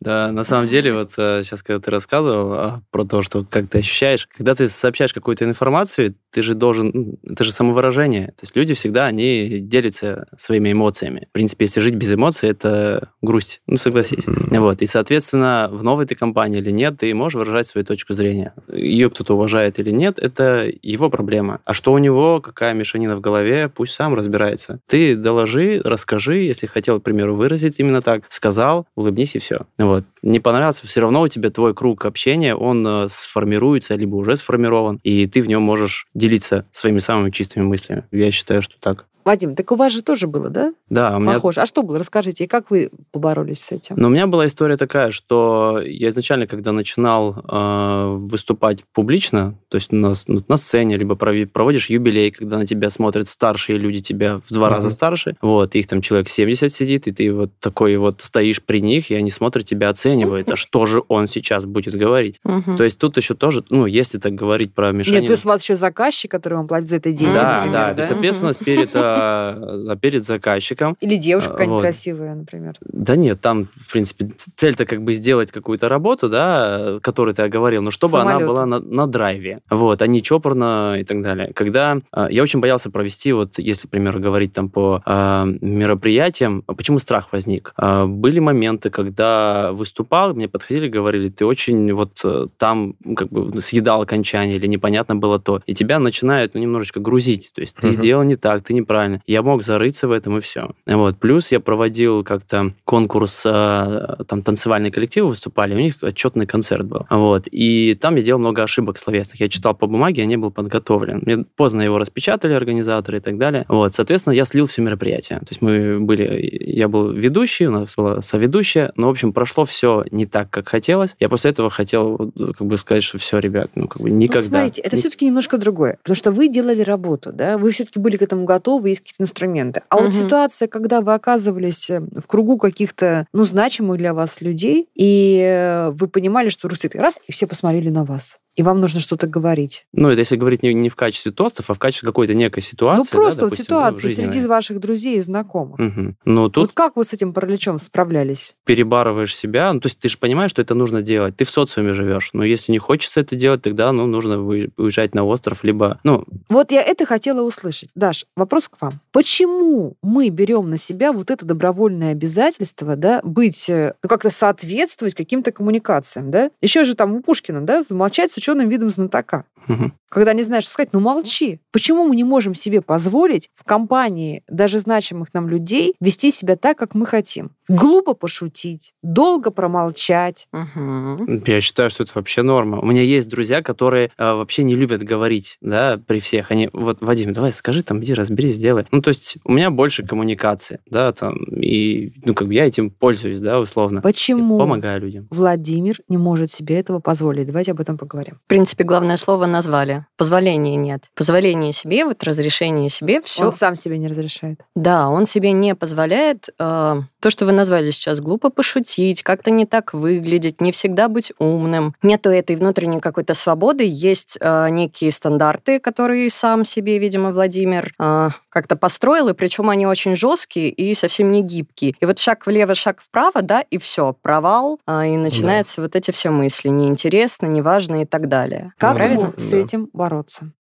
Да, 0.00 0.30
на 0.30 0.44
самом 0.44 0.68
деле, 0.68 0.94
вот 0.94 1.10
сейчас, 1.12 1.64
когда 1.64 1.80
ты 1.80 1.90
рассказывал 1.90 2.52
а, 2.52 2.80
про 2.92 3.04
то, 3.04 3.22
что 3.22 3.44
как 3.44 3.68
ты 3.68 3.78
ощущаешь, 3.78 4.28
когда 4.28 4.54
ты 4.54 4.68
сообщаешь 4.68 5.12
какую-то 5.12 5.44
информацию, 5.44 6.14
ты 6.30 6.42
же 6.42 6.54
должен, 6.54 6.90
ну, 6.94 7.18
это 7.24 7.42
же 7.42 7.50
самовыражение. 7.50 8.26
То 8.26 8.42
есть 8.42 8.54
люди 8.54 8.74
всегда, 8.74 9.06
они 9.06 9.58
делятся 9.58 10.28
своими 10.36 10.70
эмоциями. 10.70 11.26
В 11.30 11.32
принципе, 11.32 11.64
если 11.64 11.80
жить 11.80 11.96
без 11.96 12.14
эмоций, 12.14 12.50
это 12.50 13.08
грусть. 13.20 13.62
Ну, 13.66 13.78
согласись. 13.78 14.24
Вот. 14.26 14.80
И, 14.80 14.86
соответственно, 14.86 15.68
в 15.72 15.82
новой 15.82 16.06
ты 16.06 16.14
компании 16.14 16.60
или 16.60 16.70
нет, 16.70 16.98
ты 16.98 17.12
можешь 17.12 17.36
выражать 17.36 17.66
свою 17.66 17.84
точку 17.84 18.14
зрения. 18.14 18.54
Ее 18.72 19.10
кто-то 19.10 19.34
уважает 19.34 19.80
или 19.80 19.90
нет, 19.90 20.20
это 20.20 20.70
его 20.82 21.10
проблема. 21.10 21.60
А 21.64 21.74
что 21.74 21.92
у 21.92 21.98
него, 21.98 22.40
какая 22.40 22.74
мешанина 22.74 23.16
в 23.16 23.20
голове, 23.26 23.68
пусть 23.68 23.94
сам 23.94 24.14
разбирается. 24.14 24.78
Ты 24.86 25.16
доложи, 25.16 25.80
расскажи, 25.84 26.36
если 26.44 26.66
хотел, 26.66 27.00
к 27.00 27.02
примеру, 27.02 27.34
выразить 27.34 27.80
именно 27.80 28.00
так, 28.00 28.22
сказал, 28.28 28.86
улыбнись 28.94 29.34
и 29.34 29.40
все. 29.40 29.66
Вот. 29.78 30.04
Не 30.22 30.38
понравился, 30.38 30.86
все 30.86 31.00
равно 31.00 31.22
у 31.22 31.28
тебя 31.28 31.50
твой 31.50 31.74
круг 31.74 32.04
общения, 32.04 32.54
он 32.54 32.86
э, 32.86 33.08
сформируется, 33.10 33.96
либо 33.96 34.14
уже 34.14 34.36
сформирован, 34.36 35.00
и 35.02 35.26
ты 35.26 35.42
в 35.42 35.48
нем 35.48 35.62
можешь 35.62 36.06
делиться 36.14 36.66
своими 36.70 37.00
самыми 37.00 37.30
чистыми 37.30 37.64
мыслями. 37.64 38.04
Я 38.12 38.30
считаю, 38.30 38.62
что 38.62 38.76
так. 38.78 39.06
Вадим, 39.26 39.56
так 39.56 39.72
у 39.72 39.74
вас 39.74 39.92
же 39.92 40.02
тоже 40.02 40.28
было, 40.28 40.50
да? 40.50 40.72
Да, 40.88 41.16
у 41.16 41.18
меня... 41.18 41.34
Похоже. 41.34 41.60
А 41.60 41.66
что 41.66 41.82
было? 41.82 41.98
Расскажите, 41.98 42.44
и 42.44 42.46
как 42.46 42.70
вы 42.70 42.90
поборолись 43.10 43.58
с 43.58 43.72
этим? 43.72 43.96
Но 43.98 44.06
у 44.06 44.10
меня 44.12 44.28
была 44.28 44.46
история 44.46 44.76
такая, 44.76 45.10
что 45.10 45.80
я 45.84 46.10
изначально, 46.10 46.46
когда 46.46 46.70
начинал 46.70 47.34
э, 47.42 48.14
выступать 48.16 48.84
публично, 48.94 49.58
то 49.68 49.78
есть 49.78 49.90
на, 49.90 50.14
ну, 50.28 50.44
на 50.46 50.56
сцене, 50.56 50.96
либо 50.96 51.16
проводишь 51.16 51.90
юбилей, 51.90 52.30
когда 52.30 52.58
на 52.58 52.66
тебя 52.66 52.88
смотрят 52.88 53.28
старшие 53.28 53.78
люди, 53.78 54.00
тебя 54.00 54.38
в 54.38 54.52
два 54.52 54.68
mm-hmm. 54.68 54.70
раза 54.70 54.90
старше, 54.92 55.36
вот, 55.42 55.74
их 55.74 55.88
там 55.88 56.02
человек 56.02 56.28
70 56.28 56.70
сидит, 56.70 57.08
и 57.08 57.10
ты 57.10 57.32
вот 57.32 57.50
такой 57.58 57.96
вот 57.96 58.20
стоишь 58.20 58.62
при 58.62 58.78
них, 58.78 59.10
и 59.10 59.16
они 59.16 59.32
смотрят 59.32 59.64
тебя, 59.64 59.88
оценивают, 59.88 60.52
а 60.52 60.56
что 60.56 60.86
же 60.86 61.02
он 61.08 61.26
сейчас 61.26 61.64
будет 61.64 61.96
говорить? 61.96 62.38
То 62.76 62.84
есть 62.84 63.00
тут 63.00 63.16
еще 63.16 63.34
тоже, 63.34 63.64
ну, 63.70 63.86
если 63.86 64.18
так 64.18 64.36
говорить 64.36 64.72
про 64.72 64.92
мешанину... 64.92 65.22
Нет, 65.22 65.30
плюс 65.32 65.44
у 65.44 65.48
вас 65.48 65.62
еще 65.64 65.74
заказчик, 65.74 66.30
который 66.30 66.54
вам 66.54 66.68
платит 66.68 66.90
за 66.90 66.96
это 66.96 67.10
деньги, 67.10 67.34
Да, 67.34 67.54
например, 67.56 67.72
да, 67.72 67.94
то 67.94 68.00
есть 68.02 68.12
ответственность 68.12 68.60
перед 68.60 68.94
а, 69.18 69.96
перед 69.96 70.24
заказчиком. 70.24 70.96
Или 71.00 71.16
девушка 71.16 71.50
какая-нибудь 71.52 71.74
Вот. 71.76 71.82
красивая, 71.82 72.34
например. 72.34 72.74
Да 72.80 73.16
нет, 73.16 73.40
там, 73.40 73.68
в 73.86 73.92
принципе, 73.92 74.30
цель-то 74.56 74.86
как 74.86 75.02
бы 75.02 75.14
сделать 75.14 75.50
какую-то 75.52 75.88
работу, 75.88 76.28
да, 76.28 76.98
которую 77.02 77.34
ты 77.34 77.42
оговорил, 77.42 77.82
но 77.82 77.90
чтобы 77.90 78.20
она 78.20 78.32
Самолёты. 78.32 78.46
была 78.46 78.66
на, 78.66 78.78
на 78.80 79.06
драйве, 79.06 79.60
вот, 79.70 80.02
а 80.02 80.06
не 80.06 80.22
чопорно 80.22 80.96
и 80.98 81.04
так 81.04 81.22
далее. 81.22 81.52
Когда 81.54 81.98
а, 82.12 82.28
я 82.30 82.42
очень 82.42 82.60
боялся 82.60 82.90
провести, 82.90 83.32
вот, 83.32 83.58
если, 83.58 83.86
к 83.86 83.90
примеру, 83.90 84.20
говорить 84.20 84.52
там 84.52 84.68
по 84.68 85.02
а, 85.04 85.46
мероприятиям, 85.60 86.64
а 86.66 86.74
почему 86.74 86.98
страх 86.98 87.28
возник? 87.32 87.72
А, 87.76 88.06
были 88.06 88.38
моменты, 88.40 88.90
когда 88.90 89.72
выступал, 89.72 90.34
мне 90.34 90.48
подходили, 90.48 90.88
говорили, 90.88 91.28
ты 91.28 91.44
очень 91.46 91.92
вот 91.92 92.20
э, 92.24 92.46
там 92.58 92.94
ну, 93.04 93.14
как 93.14 93.28
бы 93.28 93.60
съедал 93.62 94.02
окончание 94.02 94.56
или 94.56 94.66
непонятно 94.66 95.16
было 95.16 95.38
то, 95.38 95.62
и 95.66 95.74
тебя 95.74 95.98
начинают 95.98 96.54
ну, 96.54 96.60
немножечко 96.60 97.00
грузить, 97.00 97.52
то 97.54 97.60
есть 97.60 97.76
ты 97.76 97.86
Мгм. 97.88 97.96
сделал 97.96 98.22
не 98.24 98.36
так, 98.36 98.62
ты 98.64 98.74
неправильно. 98.74 99.05
Я 99.26 99.42
мог 99.42 99.62
зарыться 99.62 100.08
в 100.08 100.12
этом 100.12 100.38
и 100.38 100.40
все. 100.40 100.70
Вот. 100.86 101.18
Плюс 101.18 101.52
я 101.52 101.60
проводил 101.60 102.24
как-то 102.24 102.72
конкурс, 102.84 103.42
э, 103.44 104.16
там 104.26 104.42
танцевальные 104.42 104.92
коллективы 104.92 105.28
выступали, 105.28 105.74
у 105.74 105.78
них 105.78 105.96
отчетный 106.02 106.46
концерт 106.46 106.86
был. 106.86 107.06
Вот. 107.10 107.48
И 107.50 107.96
там 108.00 108.16
я 108.16 108.22
делал 108.22 108.40
много 108.40 108.62
ошибок 108.62 108.98
словесных. 108.98 109.40
Я 109.40 109.48
читал 109.48 109.74
по 109.74 109.86
бумаге, 109.86 110.22
я 110.22 110.26
не 110.26 110.36
был 110.36 110.50
подготовлен. 110.50 111.22
Мне 111.24 111.44
поздно 111.56 111.82
его 111.82 111.98
распечатали 111.98 112.52
организаторы 112.52 113.18
и 113.18 113.20
так 113.20 113.38
далее. 113.38 113.64
Вот. 113.68 113.94
Соответственно, 113.94 114.34
я 114.34 114.44
слил 114.44 114.66
все 114.66 114.82
мероприятия. 114.82 115.36
То 115.36 115.46
есть 115.50 115.62
мы 115.62 115.98
были, 116.00 116.58
я 116.60 116.88
был 116.88 117.10
ведущий, 117.12 117.66
у 117.66 117.70
нас 117.70 117.94
была 117.96 118.22
соведущая, 118.22 118.92
но, 118.96 119.08
в 119.08 119.10
общем, 119.10 119.32
прошло 119.32 119.64
все 119.64 120.04
не 120.10 120.26
так, 120.26 120.50
как 120.50 120.68
хотелось. 120.68 121.16
Я 121.20 121.28
после 121.28 121.50
этого 121.50 121.70
хотел 121.70 122.32
как 122.36 122.66
бы 122.66 122.76
сказать, 122.78 123.02
что 123.02 123.18
все, 123.18 123.38
ребят, 123.38 123.70
ну, 123.74 123.88
как 123.88 124.02
бы 124.02 124.10
никогда. 124.10 124.60
Ну, 124.60 124.66
смотрите, 124.66 124.82
это 124.82 124.96
все-таки 124.96 125.26
немножко 125.26 125.58
другое. 125.58 125.98
Потому 126.02 126.16
что 126.16 126.30
вы 126.30 126.48
делали 126.48 126.82
работу, 126.82 127.32
да, 127.32 127.58
вы 127.58 127.70
все-таки 127.70 127.98
были 127.98 128.16
к 128.16 128.22
этому 128.22 128.44
готовы, 128.44 128.92
есть 128.96 129.02
какие-то 129.02 129.22
инструменты. 129.22 129.82
А 129.88 129.96
вот 129.96 130.06
Мгм. 130.06 130.12
ситуация, 130.12 130.68
когда 130.68 131.00
вы 131.00 131.14
оказывались 131.14 131.90
э, 131.90 132.00
в 132.00 132.26
кругу 132.26 132.58
каких-то, 132.58 133.26
ну, 133.32 133.44
значимых 133.44 133.98
для 133.98 134.14
вас 134.14 134.40
людей, 134.40 134.88
и 134.94 135.40
э, 135.42 135.90
вы 135.90 136.08
понимали, 136.08 136.48
что 136.48 136.68
Рустик 136.68 136.94
раз, 136.94 137.18
и 137.26 137.32
все 137.32 137.46
посмотрели 137.46 137.88
на 137.90 138.04
вас. 138.04 138.38
И 138.56 138.62
вам 138.62 138.80
нужно 138.80 139.00
что-то 139.00 139.26
говорить. 139.26 139.84
Ну, 139.92 140.08
это 140.08 140.20
если 140.20 140.36
говорить 140.36 140.62
не, 140.62 140.72
не 140.72 140.88
в 140.88 140.96
качестве 140.96 141.30
тостов, 141.30 141.68
а 141.68 141.74
в 141.74 141.78
качестве 141.78 142.06
какой-то 142.06 142.32
некой 142.32 142.62
ситуации. 142.62 143.14
ну, 143.14 143.22
просто 143.22 143.42
вот 143.42 143.50
допустим, 143.50 143.66
да, 143.68 143.90
в 143.92 143.96
ситуации 143.98 144.14
среди 144.22 144.46
ваших 144.46 144.80
друзей 144.80 145.18
и 145.18 145.20
знакомых. 145.20 145.78
Мгм. 145.78 146.16
Ну, 146.24 146.48
тут 146.48 146.68
Вот 146.68 146.72
как 146.72 146.96
вы 146.96 147.04
с 147.04 147.12
этим 147.12 147.34
параличом 147.34 147.78
справлялись? 147.78 148.54
перебарываешь 148.64 149.36
себя. 149.36 149.70
Ну, 149.74 149.80
то 149.80 149.88
есть 149.88 149.98
ты 149.98 150.08
же 150.08 150.16
понимаешь, 150.16 150.50
что 150.52 150.62
это 150.62 150.74
нужно 150.74 151.02
делать. 151.02 151.36
Ты 151.36 151.44
в 151.44 151.50
социуме 151.50 151.92
живешь. 151.92 152.30
Но 152.32 152.44
если 152.44 152.72
не 152.72 152.78
хочется 152.78 153.20
это 153.20 153.36
делать, 153.36 153.60
тогда, 153.60 153.92
ну, 153.92 154.06
нужно 154.06 154.40
уезжать 154.42 155.14
на 155.14 155.24
остров, 155.24 155.62
либо, 155.62 156.00
ну, 156.02 156.24
Вот 156.48 156.72
я 156.72 156.80
это 156.82 157.04
хотела 157.04 157.42
услышать. 157.42 157.90
Даш, 157.94 158.24
вопрос 158.36 158.70
к 158.76 158.82
вам. 158.82 159.00
Почему 159.12 159.94
мы 160.02 160.28
берем 160.28 160.70
на 160.70 160.76
себя 160.76 161.12
вот 161.12 161.30
это 161.30 161.44
добровольное 161.46 162.12
обязательство, 162.12 162.96
да, 162.96 163.20
быть, 163.22 163.68
э, 163.68 163.94
ну, 164.02 164.08
как-то 164.08 164.30
соответствовать 164.30 165.14
каким-то 165.14 165.52
коммуникациям, 165.52 166.30
да? 166.30 166.50
Еще 166.60 166.84
же 166.84 166.94
там 166.94 167.14
у 167.14 167.20
Пушкина, 167.20 167.60
да, 167.64 167.82
замолчать 167.82 168.30
с 168.30 168.36
ученым 168.36 168.68
видом 168.68 168.90
знатока. 168.90 169.44
мгм. 169.66 169.92
Когда 170.08 170.32
не 170.32 170.44
знаешь, 170.44 170.64
что 170.64 170.74
сказать, 170.74 170.92
ну 170.92 171.00
молчи. 171.00 171.60
Почему 171.72 172.06
мы 172.06 172.14
не 172.14 172.22
можем 172.24 172.54
себе 172.54 172.80
позволить 172.80 173.50
в 173.54 173.64
компании 173.64 174.44
даже 174.48 174.78
значимых 174.78 175.34
нам 175.34 175.48
людей 175.48 175.94
вести 176.00 176.30
себя 176.30 176.56
так, 176.56 176.78
как 176.78 176.94
мы 176.94 177.06
хотим? 177.06 177.50
Глупо 177.68 178.14
пошутить, 178.14 178.92
долго 179.02 179.50
промолчать. 179.50 180.46
Мгм. 180.52 181.42
я 181.46 181.60
считаю, 181.60 181.90
что 181.90 182.04
это 182.04 182.12
вообще 182.14 182.42
норма. 182.42 182.78
У 182.78 182.86
меня 182.86 183.02
есть 183.02 183.28
друзья, 183.28 183.60
которые 183.62 184.12
э, 184.16 184.32
вообще 184.34 184.62
не 184.62 184.76
любят 184.76 185.02
говорить, 185.02 185.58
да, 185.60 186.00
при 186.06 186.20
всех. 186.20 186.52
Они, 186.52 186.70
вот, 186.72 187.00
Вадим, 187.00 187.32
давай 187.32 187.52
скажи 187.52 187.82
там, 187.82 188.02
иди 188.02 188.14
разберись, 188.14 188.58
сделай. 188.66 188.84
Ну, 188.90 189.00
то 189.00 189.08
есть 189.08 189.36
у 189.44 189.52
меня 189.52 189.70
больше 189.70 190.04
коммуникации, 190.04 190.80
да, 190.86 191.12
там, 191.12 191.36
и, 191.44 192.12
ну, 192.24 192.34
как 192.34 192.48
бы 192.48 192.54
я 192.54 192.66
этим 192.66 192.90
пользуюсь, 192.90 193.38
да, 193.38 193.60
условно. 193.60 194.00
Почему 194.00 194.58
Помогаю 194.58 195.00
людям. 195.00 195.28
Владимир 195.30 195.96
не 196.08 196.16
может 196.16 196.50
себе 196.50 196.78
этого 196.80 196.98
позволить? 196.98 197.46
Давайте 197.46 197.72
об 197.72 197.80
этом 197.80 197.96
поговорим. 197.96 198.40
В 198.44 198.48
принципе, 198.48 198.82
главное 198.82 199.16
слово 199.16 199.46
назвали. 199.46 200.04
Позволения 200.16 200.76
нет. 200.76 201.04
Позволение 201.14 201.72
себе, 201.72 202.04
вот 202.04 202.24
разрешение 202.24 202.88
себе, 202.88 203.22
все. 203.22 203.46
Он 203.46 203.52
сам 203.52 203.76
себе 203.76 203.98
не 203.98 204.08
разрешает. 204.08 204.60
Да, 204.74 205.08
он 205.08 205.26
себе 205.26 205.52
не 205.52 205.76
позволяет 205.76 206.48
э, 206.58 206.96
то, 207.20 207.30
что 207.30 207.46
вы 207.46 207.52
назвали 207.52 207.90
сейчас, 207.90 208.20
глупо 208.20 208.50
пошутить, 208.50 209.22
как-то 209.22 209.50
не 209.50 209.66
так 209.66 209.94
выглядеть, 209.94 210.60
не 210.60 210.72
всегда 210.72 211.08
быть 211.08 211.32
умным. 211.38 211.94
Нету 212.02 212.30
этой 212.30 212.56
внутренней 212.56 213.00
какой-то 213.00 213.34
свободы, 213.34 213.86
есть 213.88 214.38
э, 214.40 214.68
некие 214.70 215.12
стандарты, 215.12 215.78
которые 215.78 216.30
сам 216.30 216.64
себе, 216.64 216.98
видимо, 216.98 217.30
Владимир 217.30 217.92
э, 217.98 218.30
как-то 218.56 218.74
построил, 218.74 219.28
и 219.28 219.34
причем 219.34 219.68
они 219.68 219.86
очень 219.86 220.16
жесткие 220.16 220.70
и 220.70 220.94
совсем 220.94 221.30
не 221.30 221.42
гибкие. 221.42 221.92
И 222.00 222.06
вот 222.06 222.18
шаг 222.18 222.46
влево, 222.46 222.74
шаг 222.74 223.02
вправо, 223.02 223.42
да, 223.42 223.60
и 223.60 223.76
все, 223.76 224.14
провал, 224.22 224.80
э, 224.86 225.08
и 225.08 225.16
начинаются 225.18 225.82
вот 225.82 225.94
эти 225.94 226.10
все 226.10 226.30
мысли, 226.30 226.70
неинтересно, 226.70 227.44
неважно 227.44 228.00
и 228.00 228.06
так 228.06 228.28
далее. 228.28 228.72
Как 228.78 228.94
Правильно? 228.94 229.20
ему 229.24 229.32
с 229.36 229.50
Да. 229.50 229.56
этим 229.58 229.90
бороться? 229.92 230.52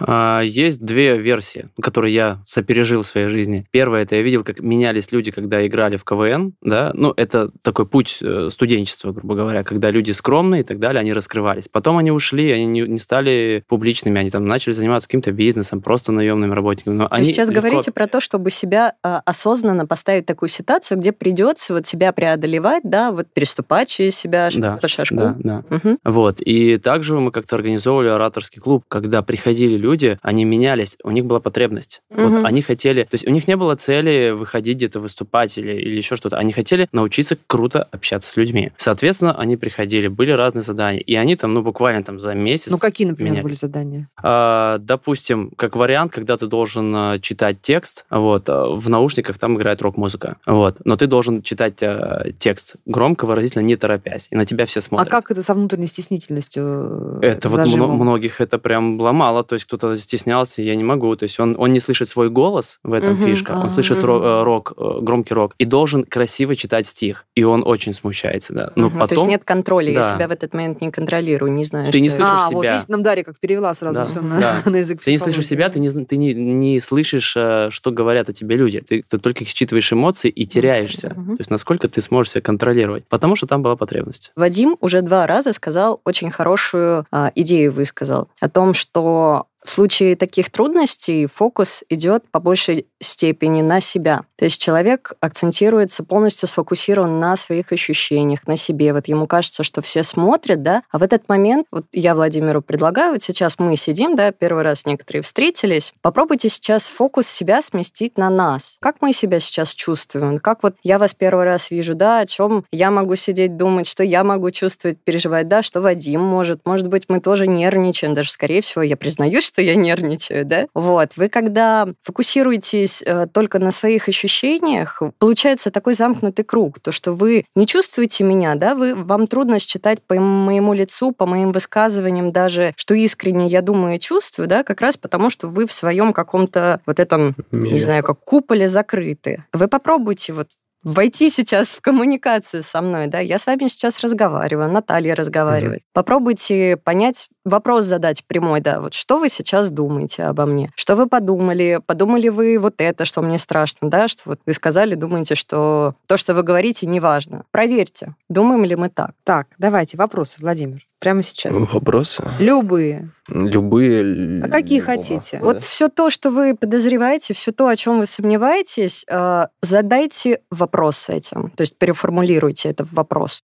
А, 0.00 0.40
Есть 0.42 0.84
две 0.84 1.16
версии, 1.18 1.68
которые 1.80 2.14
я 2.14 2.42
сопережил 2.44 3.02
в 3.02 3.06
своей 3.06 3.28
жизни. 3.28 3.64
Первая, 3.70 4.02
это 4.02 4.16
я 4.16 4.22
видел, 4.22 4.42
как 4.42 4.60
менялись 4.60 5.12
люди, 5.12 5.30
когда 5.30 5.64
играли 5.66 5.96
в 5.96 6.04
КВН, 6.04 6.54
да, 6.62 6.90
ну, 6.94 7.12
это 7.16 7.50
такой 7.62 7.86
путь 7.86 8.18
э, 8.20 8.48
студенчества, 8.50 9.12
грубо 9.12 9.34
говоря, 9.36 9.62
когда 9.62 9.90
люди 9.90 10.10
скромные 10.10 10.62
и 10.62 10.64
так 10.64 10.80
далее, 10.80 11.00
они 11.00 11.12
раскрывались. 11.12 11.68
Потом 11.70 11.98
они 11.98 12.10
ушли, 12.10 12.50
они 12.50 12.66
не, 12.66 12.80
не 12.82 12.98
стали 12.98 13.62
публичными, 13.68 14.20
они 14.20 14.30
там 14.30 14.46
начали 14.46 14.72
заниматься 14.72 15.06
каким-то 15.08 15.30
бизнесом, 15.32 15.80
просто 15.80 16.10
наемными 16.10 16.52
работниками. 16.52 16.94
Но 16.94 17.04
Вы 17.04 17.08
они 17.10 17.24
сейчас 17.26 17.48
легко- 17.48 17.60
говорите 17.60 17.92
про 17.92 18.06
то, 18.08 18.20
чтобы 18.20 18.50
себя 18.50 18.94
а, 19.02 19.22
осознанно 19.24 19.86
поставить 19.86 20.24
в 20.24 20.26
такую 20.26 20.48
ситуацию, 20.48 20.98
где 20.98 21.12
придется 21.12 21.72
вот 21.72 21.86
себя 21.86 22.12
преодолевать, 22.12 22.82
да, 22.84 23.12
вот 23.12 23.28
переступать 23.32 23.88
через 23.88 24.16
себя 24.16 24.50
Да, 24.54 24.76
по 24.76 24.88
шажку. 24.88 25.14
Да, 25.16 25.36
да. 25.38 25.64
Мгм. 25.70 25.98
Вот. 26.04 26.40
И 26.40 26.78
также 26.78 27.18
мы 27.20 27.30
как-то 27.30 27.54
организовывали 27.56 28.08
ораторский 28.08 28.60
клуб, 28.60 28.84
когда 28.88 29.22
приходили 29.22 29.83
люди, 29.84 30.18
они 30.22 30.44
менялись, 30.44 30.96
у 31.04 31.10
них 31.10 31.24
была 31.26 31.40
потребность. 31.40 32.00
Мгм. 32.10 32.28
Вот 32.38 32.46
они 32.46 32.62
хотели, 32.62 33.02
то 33.02 33.14
есть 33.14 33.26
у 33.26 33.30
них 33.30 33.46
не 33.48 33.56
было 33.56 33.74
цели 33.76 34.30
выходить 34.30 34.76
где-то 34.78 34.98
выступать 35.00 35.58
или, 35.58 35.72
или 35.72 35.96
еще 35.96 36.16
что-то. 36.16 36.38
Они 36.38 36.52
хотели 36.52 36.88
научиться 36.92 37.36
круто 37.46 37.82
общаться 37.92 38.30
с 38.30 38.36
людьми. 38.36 38.72
Соответственно, 38.76 39.38
они 39.38 39.56
приходили, 39.56 40.08
были 40.08 40.30
разные 40.30 40.62
задания, 40.62 41.00
и 41.00 41.14
они 41.14 41.36
там, 41.36 41.52
ну, 41.54 41.62
буквально 41.62 42.02
там 42.02 42.18
за 42.18 42.34
месяц... 42.34 42.70
Ну, 42.72 42.78
какие, 42.78 43.06
например, 43.06 43.32
менялись. 43.32 43.44
были 43.44 43.54
задания? 43.54 44.08
А, 44.22 44.78
допустим, 44.78 45.50
как 45.56 45.76
вариант, 45.76 46.12
когда 46.12 46.36
ты 46.36 46.46
должен 46.46 46.94
а, 46.96 47.18
читать 47.18 47.60
текст, 47.60 48.06
вот, 48.10 48.48
а, 48.48 48.66
в 48.74 48.88
наушниках 48.88 49.38
там 49.38 49.56
играет 49.56 49.82
рок-музыка, 49.82 50.38
вот, 50.46 50.78
но 50.84 50.96
ты 50.96 51.06
должен 51.06 51.42
читать 51.42 51.82
а, 51.82 52.24
текст 52.38 52.76
громко, 52.86 53.26
выразительно, 53.26 53.62
не 53.62 53.76
торопясь, 53.76 54.28
и 54.30 54.36
на 54.36 54.44
тебя 54.46 54.64
все 54.66 54.78
А 54.78 54.82
смотрят. 54.82 55.10
как 55.10 55.30
это 55.30 55.42
со 55.42 55.54
внутренней 55.54 55.86
стеснительностью? 55.88 57.20
э, 57.22 57.26
Это 57.26 57.48
вот 57.48 57.56
зажимом? 57.58 57.90
мно- 57.90 58.04
многих 58.04 58.40
это 58.40 58.58
прям 58.58 59.00
ломало, 59.00 59.44
то 59.44 59.54
есть 59.54 59.66
кто-то 59.76 59.96
стеснялся, 59.98 60.62
я 60.62 60.74
не 60.76 60.84
могу. 60.84 61.14
То 61.16 61.24
есть 61.24 61.38
он, 61.40 61.54
он 61.58 61.72
не 61.72 61.80
слышит 61.80 62.08
свой 62.08 62.30
голос, 62.30 62.78
в 62.82 62.92
этом 62.92 63.14
Мгм. 63.14 63.24
фишка. 63.26 63.52
Он 63.52 63.68
слышит 63.70 63.98
Мгм. 63.98 64.06
ро- 64.06 64.40
э, 64.40 64.42
рок, 64.44 64.72
э, 64.76 64.98
громкий 65.02 65.34
рок, 65.34 65.54
и 65.58 65.64
должен 65.64 66.04
красиво 66.04 66.56
читать 66.56 66.86
стих. 66.86 67.26
И 67.34 67.42
он 67.44 67.62
очень 67.66 67.94
смущается, 67.94 68.52
да. 68.52 68.72
Но 68.76 68.88
Мгм. 68.88 68.98
потом... 68.98 69.08
То 69.08 69.14
есть 69.14 69.26
нет 69.26 69.44
контроля, 69.44 69.92
я 69.92 70.00
Да. 70.02 70.14
себя 70.14 70.28
в 70.28 70.30
этот 70.30 70.54
момент 70.54 70.80
не 70.80 70.90
контролирую, 70.90 71.52
не 71.52 71.64
знаю, 71.64 71.90
Ты 71.92 72.00
не 72.00 72.08
что 72.10 72.18
это. 72.18 72.26
слышишь 72.28 72.44
а, 72.46 72.50
вот 72.50 72.62
себя. 72.62 72.72
видите, 72.72 72.92
нам 72.92 73.02
Дарья 73.02 73.24
как 73.24 73.38
перевела 73.38 73.74
сразу 73.74 73.98
Да, 74.00 74.04
все 74.04 74.20
на, 74.20 74.40
да. 74.40 74.62
на 74.70 74.76
язык 74.76 75.00
Ты 75.02 75.10
не 75.12 75.18
слышишь 75.18 75.46
себя, 75.46 75.68
ты 75.68 75.80
не, 75.80 75.90
ты 75.90 76.16
не, 76.16 76.34
не 76.34 76.80
слышишь, 76.80 77.34
э, 77.36 77.68
что 77.70 77.90
говорят 77.90 78.28
о 78.28 78.32
тебе 78.32 78.56
люди. 78.56 78.80
Ты, 78.80 79.02
ты 79.08 79.18
только 79.18 79.44
считываешь 79.44 79.92
эмоции 79.92 80.30
и 80.30 80.46
теряешься. 80.46 81.12
Мгм. 81.16 81.36
То 81.36 81.40
есть 81.40 81.50
насколько 81.50 81.88
ты 81.88 82.00
сможешь 82.02 82.32
себя 82.32 82.42
контролировать. 82.42 83.04
Потому 83.08 83.36
что 83.36 83.46
там 83.46 83.62
была 83.62 83.76
потребность. 83.76 84.32
Вадим 84.36 84.76
уже 84.80 85.02
два 85.02 85.26
раза 85.26 85.52
сказал 85.52 86.00
очень 86.04 86.30
хорошую 86.30 87.06
а, 87.10 87.30
идею, 87.34 87.72
высказал 87.72 88.28
о 88.40 88.48
том, 88.48 88.74
что 88.74 89.46
в 89.64 89.70
случае 89.70 90.14
таких 90.14 90.50
трудностей 90.50 91.26
фокус 91.26 91.84
идет 91.88 92.24
по 92.30 92.38
большей 92.38 92.86
степени 93.00 93.62
на 93.62 93.80
себя. 93.80 94.24
То 94.36 94.44
есть 94.44 94.60
человек 94.60 95.14
акцентируется 95.20 96.04
полностью 96.04 96.48
сфокусирован 96.48 97.18
на 97.18 97.34
своих 97.36 97.72
ощущениях, 97.72 98.46
на 98.46 98.56
себе. 98.56 98.92
Вот 98.92 99.08
ему 99.08 99.26
кажется, 99.26 99.62
что 99.62 99.80
все 99.80 100.02
смотрят, 100.02 100.62
да, 100.62 100.82
а 100.90 100.98
в 100.98 101.02
этот 101.02 101.28
момент, 101.30 101.66
вот 101.70 101.86
я 101.92 102.14
Владимиру 102.14 102.60
предлагаю, 102.60 103.14
вот 103.14 103.22
сейчас 103.22 103.58
мы 103.58 103.74
сидим, 103.76 104.16
да, 104.16 104.32
первый 104.32 104.64
раз 104.64 104.84
некоторые 104.84 105.22
встретились, 105.22 105.94
попробуйте 106.02 106.50
сейчас 106.50 106.88
фокус 106.88 107.26
себя 107.26 107.62
сместить 107.62 108.18
на 108.18 108.28
нас. 108.28 108.76
Как 108.80 108.96
мы 109.00 109.14
себя 109.14 109.40
сейчас 109.40 109.74
чувствуем? 109.74 110.40
Как 110.40 110.62
вот 110.62 110.74
я 110.82 110.98
вас 110.98 111.14
первый 111.14 111.44
раз 111.44 111.70
вижу, 111.70 111.94
да, 111.94 112.20
о 112.20 112.26
чем 112.26 112.66
я 112.70 112.90
могу 112.90 113.16
сидеть, 113.16 113.56
думать, 113.56 113.88
что 113.88 114.04
я 114.04 114.24
могу 114.24 114.50
чувствовать, 114.50 114.98
переживать, 115.02 115.48
да, 115.48 115.62
что 115.62 115.80
Вадим 115.80 116.20
может. 116.20 116.66
Может 116.66 116.88
быть, 116.88 117.04
мы 117.08 117.20
тоже 117.20 117.46
нервничаем, 117.46 118.14
даже, 118.14 118.30
скорее 118.30 118.60
всего, 118.60 118.82
я 118.82 118.98
признаюсь, 118.98 119.53
что 119.54 119.62
я 119.62 119.76
нервничаю, 119.76 120.44
да. 120.44 120.66
Вот, 120.74 121.10
вы 121.14 121.28
когда 121.28 121.86
фокусируетесь 122.02 123.04
э, 123.06 123.28
только 123.32 123.60
на 123.60 123.70
своих 123.70 124.08
ощущениях, 124.08 125.00
получается 125.20 125.70
такой 125.70 125.94
замкнутый 125.94 126.44
круг, 126.44 126.80
то, 126.80 126.90
что 126.90 127.12
вы 127.12 127.44
не 127.54 127.64
чувствуете 127.64 128.24
меня, 128.24 128.56
да, 128.56 128.74
вы, 128.74 128.96
вам 128.96 129.28
трудно 129.28 129.60
считать 129.60 130.02
по 130.02 130.16
моему 130.16 130.72
лицу, 130.72 131.12
по 131.12 131.24
моим 131.26 131.52
высказываниям 131.52 132.32
даже, 132.32 132.72
что 132.76 132.94
искренне 132.94 133.46
я 133.46 133.62
думаю 133.62 133.94
и 133.94 134.00
чувствую, 134.00 134.48
да, 134.48 134.64
как 134.64 134.80
раз 134.80 134.96
потому, 134.96 135.30
что 135.30 135.46
вы 135.46 135.68
в 135.68 135.72
своем 135.72 136.12
каком-то 136.12 136.80
вот 136.84 136.98
этом 136.98 137.36
не 137.52 137.78
знаю, 137.78 138.02
как 138.02 138.18
куполе 138.24 138.68
закрыты. 138.68 139.44
Вы 139.52 139.68
попробуйте 139.68 140.32
вот 140.32 140.48
войти 140.82 141.30
сейчас 141.30 141.68
в 141.68 141.80
коммуникацию 141.80 142.62
со 142.62 142.82
мной, 142.82 143.06
да, 143.06 143.18
я 143.20 143.38
с 143.38 143.46
вами 143.46 143.68
сейчас 143.68 144.00
разговариваю, 144.00 144.70
Наталья 144.70 145.14
разговаривает. 145.14 145.82
Попробуйте 145.92 146.76
понять, 146.76 147.28
вопрос 147.44 147.86
задать 147.86 148.24
прямой, 148.24 148.60
да, 148.60 148.80
вот 148.80 148.94
что 148.94 149.18
вы 149.18 149.28
сейчас 149.28 149.70
думаете 149.70 150.24
обо 150.24 150.46
мне? 150.46 150.70
Что 150.74 150.96
вы 150.96 151.06
подумали? 151.06 151.80
Подумали 151.86 152.28
вы 152.28 152.58
вот 152.58 152.74
это, 152.78 153.04
что 153.04 153.22
мне 153.22 153.38
страшно, 153.38 153.90
да, 153.90 154.08
что 154.08 154.22
вот 154.26 154.40
вы 154.46 154.52
сказали, 154.52 154.94
думаете, 154.94 155.34
что 155.34 155.94
то, 156.06 156.16
что 156.16 156.34
вы 156.34 156.42
говорите, 156.42 156.86
не 156.86 157.00
важно. 157.00 157.44
Проверьте, 157.50 158.14
думаем 158.28 158.64
ли 158.64 158.76
мы 158.76 158.88
так. 158.88 159.12
Так, 159.24 159.48
давайте 159.58 159.96
вопросы, 159.96 160.38
Владимир, 160.40 160.86
прямо 160.98 161.22
сейчас. 161.22 161.54
Вопросы? 161.72 162.24
Любые. 162.38 163.10
Любые. 163.28 164.42
А 164.42 164.48
какие 164.48 164.80
любого. 164.80 164.96
хотите? 164.96 165.38
Да. 165.38 165.44
Вот 165.44 165.62
все 165.62 165.88
то, 165.88 166.10
что 166.10 166.30
вы 166.30 166.54
подозреваете, 166.56 167.34
все 167.34 167.52
то, 167.52 167.68
о 167.68 167.76
чем 167.76 167.98
вы 167.98 168.06
сомневаетесь, 168.06 169.04
э, 169.08 169.46
задайте 169.62 170.40
вопрос 170.50 170.96
с 170.96 171.08
этим. 171.08 171.50
То 171.50 171.62
есть 171.62 171.76
переформулируйте 171.78 172.70
это 172.70 172.84
в 172.84 172.92
вопрос. 172.92 173.42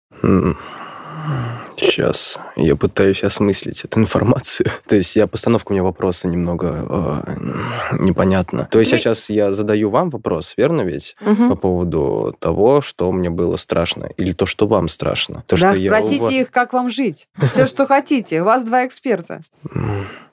Сейчас 1.78 2.40
я 2.56 2.76
пытаюсь 2.76 3.24
осмыслить 3.24 3.86
эту 3.86 4.00
информацию. 4.00 4.72
То 4.88 4.96
есть 4.96 5.16
я 5.16 5.28
постановка 5.28 5.72
у 5.72 5.74
меня 5.74 5.84
вопроса 5.84 6.28
немного 6.28 7.24
э, 7.28 7.98
непонятна. 8.00 8.68
То 8.70 8.80
есть 8.80 8.92
Ну, 8.92 8.98
сейчас 8.98 9.30
я 9.30 9.54
задаю 9.54 9.90
вам 9.90 10.10
вопрос, 10.10 10.56
верно 10.58 10.82
ведь? 10.82 11.16
Мгм. 11.22 11.50
По 11.50 11.56
поводу 11.56 12.36
того, 12.40 12.82
что 12.82 13.12
мне 13.12 13.30
было 13.30 13.58
страшно, 13.58 14.10
или 14.18 14.32
то, 14.34 14.46
что 14.46 14.68
вам 14.68 14.88
страшно. 14.88 15.44
То, 15.48 15.58
да, 15.58 15.74
что 15.74 15.82
я 15.82 15.92
спросите 15.92 16.22
вас- 16.22 16.32
их, 16.32 16.52
как 16.52 16.74
вам 16.74 16.90
жить. 16.90 17.28
Все, 17.42 17.68
что 17.68 17.86
хотите. 17.86 18.42
У 18.42 18.46
вас 18.46 18.64
два 18.64 18.86
эксперта. 18.86 19.42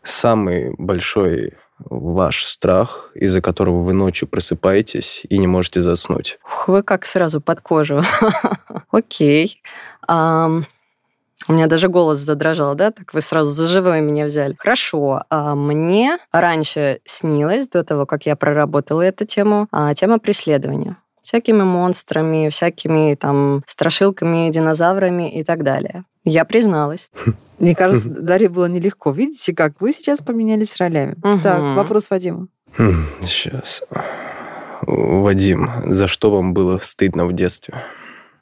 Самый 0.02 0.74
большой 0.78 1.54
ваш 1.78 2.44
страх, 2.44 3.10
из-за 3.14 3.40
которого 3.40 3.82
вы 3.82 3.92
ночью 3.92 4.28
просыпаетесь 4.28 5.26
и 5.28 5.38
не 5.38 5.46
можете 5.46 5.82
заснуть. 5.82 6.38
Ух, 6.44 6.68
вы 6.68 6.82
как 6.82 7.04
сразу 7.04 7.40
под 7.40 7.60
кожу. 7.60 8.02
Окей. 8.90 9.60
У 11.48 11.52
меня 11.52 11.66
даже 11.66 11.88
голос 11.88 12.18
задрожал, 12.18 12.74
да? 12.74 12.90
Так 12.90 13.12
вы 13.12 13.20
сразу 13.20 13.50
за 13.50 13.66
живое 13.66 14.00
меня 14.00 14.24
взяли. 14.26 14.54
Хорошо. 14.58 15.22
А 15.30 15.54
Мне 15.54 16.18
раньше 16.32 17.00
снилось, 17.04 17.68
до 17.68 17.84
того, 17.84 18.06
как 18.06 18.26
я 18.26 18.36
проработала 18.36 19.02
эту 19.02 19.24
тему, 19.24 19.68
а, 19.70 19.94
тема 19.94 20.18
преследования 20.18 20.96
всякими 21.24 21.62
монстрами, 21.62 22.50
всякими 22.50 23.14
там 23.14 23.62
страшилками, 23.66 24.50
динозаврами 24.50 25.34
и 25.34 25.42
так 25.42 25.64
далее. 25.64 26.04
Я 26.24 26.44
призналась. 26.44 27.10
Мне 27.58 27.74
кажется, 27.74 28.08
Дарье 28.10 28.48
было 28.48 28.66
нелегко. 28.66 29.10
Видите, 29.10 29.54
как 29.54 29.80
вы 29.80 29.92
сейчас 29.92 30.20
поменялись 30.20 30.76
ролями. 30.76 31.16
Так, 31.42 31.76
вопрос 31.76 32.10
Вадима. 32.10 32.48
Сейчас. 33.22 33.82
Вадим, 34.82 35.70
за 35.86 36.08
что 36.08 36.30
вам 36.30 36.52
было 36.52 36.78
стыдно 36.82 37.26
в 37.26 37.32
детстве? 37.32 37.74